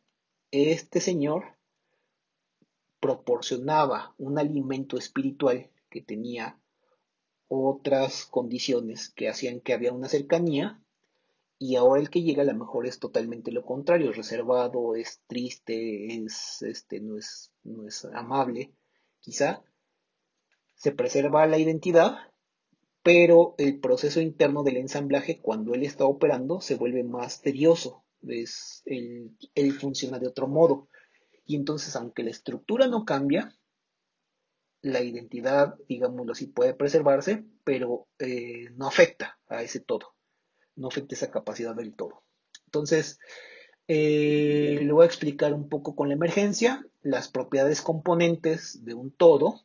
[0.50, 1.55] este señor
[3.06, 6.58] proporcionaba un alimento espiritual que tenía
[7.48, 10.82] otras condiciones que hacían que había una cercanía
[11.60, 15.22] y ahora el que llega a lo mejor es totalmente lo contrario, es reservado, es
[15.28, 18.74] triste, es, este, no, es, no es amable,
[19.20, 19.62] quizá
[20.74, 22.18] se preserva la identidad,
[23.04, 28.82] pero el proceso interno del ensamblaje cuando él está operando se vuelve más tedioso, es,
[28.86, 30.88] él funciona de otro modo.
[31.46, 33.56] Y entonces, aunque la estructura no cambia,
[34.82, 40.14] la identidad, digámoslo así, puede preservarse, pero eh, no afecta a ese todo,
[40.76, 42.24] no afecta esa capacidad del todo.
[42.66, 43.20] Entonces,
[43.88, 46.86] eh, le voy a explicar un poco con la emergencia.
[47.02, 49.62] Las propiedades componentes de un todo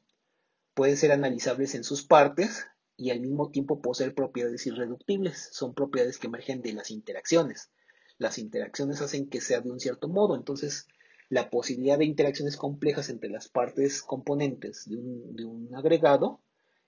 [0.75, 2.67] pueden ser analizables en sus partes
[2.97, 5.49] y al mismo tiempo poseer propiedades irreductibles.
[5.53, 7.71] Son propiedades que emergen de las interacciones.
[8.19, 10.37] Las interacciones hacen que sea de un cierto modo.
[10.37, 10.87] Entonces,
[11.31, 16.43] la posibilidad de interacciones complejas entre las partes componentes de un, agregado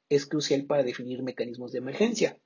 [0.09, 2.39] es crucial para definir mecanismos de emergencia.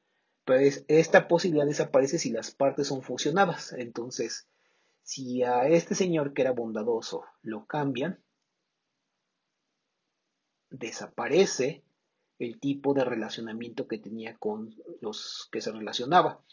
[0.44, 3.72] Pues esta posibilidad desaparece si las partes son fusionadas.
[3.72, 4.46] Entonces,
[5.02, 8.22] si a este señor que era bondadoso lo cambian,
[10.68, 11.82] desaparece
[12.38, 16.44] el tipo de relacionamiento que tenía con los que se relacionaba.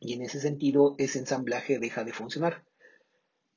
[0.00, 2.64] Y en ese sentido, ese ensamblaje deja de funcionar.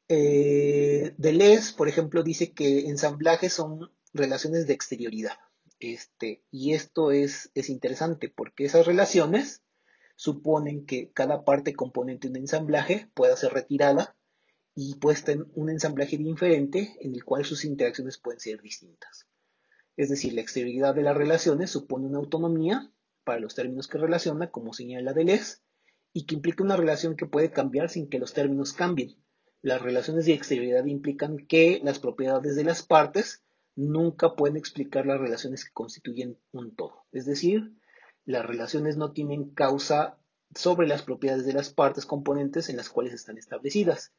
[0.07, 5.37] Eh, Deleuze, por ejemplo, dice que ensamblajes son relaciones de exterioridad.
[5.79, 9.63] Este, y esto es, es interesante porque esas relaciones
[10.15, 14.15] suponen que cada parte componente de un ensamblaje pueda ser retirada
[14.73, 19.27] y puesta en un ensamblaje diferente en el cual sus interacciones pueden ser distintas.
[19.97, 22.91] Es decir, la exterioridad de las relaciones supone una autonomía
[23.23, 25.57] para los términos que relaciona, como señala Deleuze,
[26.13, 29.15] y que implica una relación que puede cambiar sin que los términos cambien.
[29.61, 33.43] Las relaciones de exterioridad implican que las propiedades de las partes
[33.75, 37.05] nunca pueden explicar las relaciones que constituyen un todo.
[37.11, 37.73] Es decir,
[38.25, 40.17] las relaciones no tienen causa
[40.53, 44.13] sobre las propiedades de las partes componentes en las cuales están establecidas.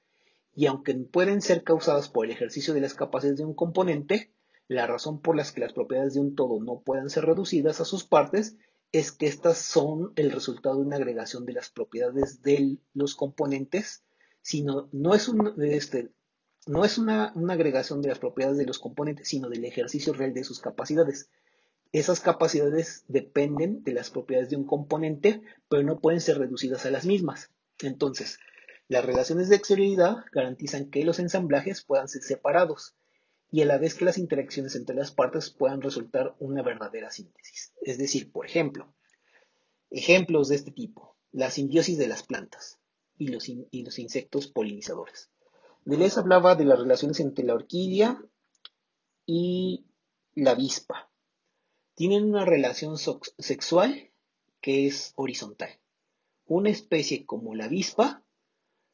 [0.54, 4.32] Y aunque pueden ser causadas por el ejercicio de las capacidades de un componente,
[4.68, 7.84] la razón por la que las propiedades de un todo no puedan ser reducidas a
[7.84, 8.56] sus partes
[8.92, 14.02] es que estas son el resultado de una agregación de las propiedades de los componentes
[14.46, 15.28] sino no es,
[15.58, 16.12] este,
[16.68, 20.44] no es una, agregación de las propiedades de los componentes, sino del ejercicio real de
[20.44, 21.28] sus capacidades.
[21.90, 26.92] Esas capacidades dependen de las propiedades de un componente, pero no pueden ser reducidas a
[26.92, 27.50] las mismas.
[27.80, 28.38] Entonces,
[28.86, 32.94] las relaciones de exterioridad garantizan que los ensamblajes puedan ser separados
[33.50, 37.72] y a la vez que las interacciones entre las partes puedan resultar una verdadera síntesis.
[37.82, 38.94] Es decir, por ejemplo,
[39.90, 42.78] ejemplos de este tipo, la simbiosis de las plantas
[43.18, 45.30] y los, insectos polinizadores.
[45.84, 48.22] Deleuze hablaba de las relaciones entre la orquídea
[49.24, 49.86] y
[50.34, 51.10] la avispa.
[51.94, 54.10] Tienen una relación sexual
[54.60, 55.70] que es horizontal.
[56.46, 58.22] Una especie como la avispa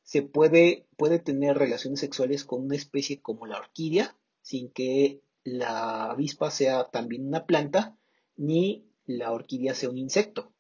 [0.03, 6.11] se puede, puede tener relaciones sexuales con una especie como la orquídea sin que la
[6.11, 7.97] avispa sea también una planta
[8.37, 10.52] ni la orquídea sea un insecto.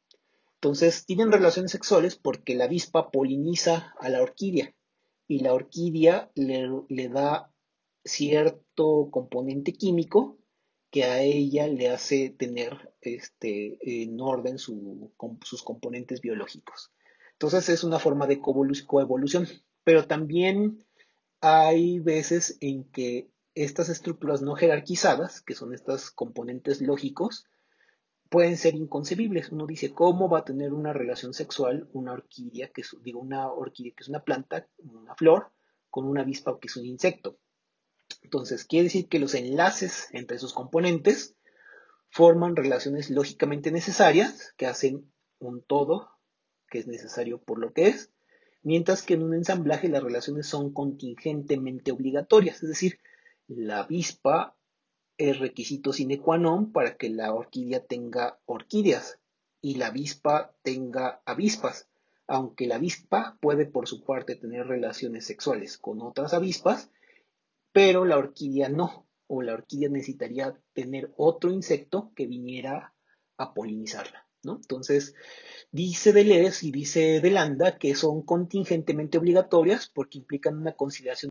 [0.62, 4.72] Entonces, tienen relaciones sexuales porque la avispa poliniza a la orquídea
[5.26, 7.52] y la orquídea le, da
[8.04, 10.38] cierto componente químico
[10.92, 16.92] que a ella le hace tener este, en orden sus componentes biológicos.
[17.32, 19.48] Entonces es una forma de coevolución,
[19.82, 20.86] pero también
[21.40, 27.46] hay veces en que estas estructuras no jerarquizadas, que son estos componentes lógicos,
[28.32, 29.52] pueden ser inconcebibles.
[29.52, 33.52] Uno dice, ¿cómo va a tener una relación sexual una orquídea, que es, digo, una
[33.52, 35.52] orquídea que es una planta, una flor,
[35.90, 37.36] con una avispa que es un insecto?
[38.22, 41.36] Entonces, quiere decir que los enlaces entre esos componentes
[42.08, 46.08] forman relaciones lógicamente necesarias que hacen un todo
[46.70, 48.10] que es necesario por lo que es,
[48.62, 52.98] mientras que en un ensamblaje las relaciones son contingentemente obligatorias, es decir,
[53.46, 54.56] la avispa
[55.16, 59.18] es requisito sine qua non para que la orquídea tenga orquídeas
[59.60, 61.88] y la avispa tenga avispas,
[62.26, 66.90] aunque la avispa puede por su parte tener relaciones sexuales con otras avispas,
[67.72, 72.94] pero la orquídea no, o la orquídea necesitaría tener otro insecto que viniera
[73.36, 74.26] a polinizarla.
[74.42, 74.56] ¿no?
[74.56, 75.14] Entonces,
[75.70, 81.12] dice Deleuze y dice Delanda que son contingentemente obligatorias porque implican una consideración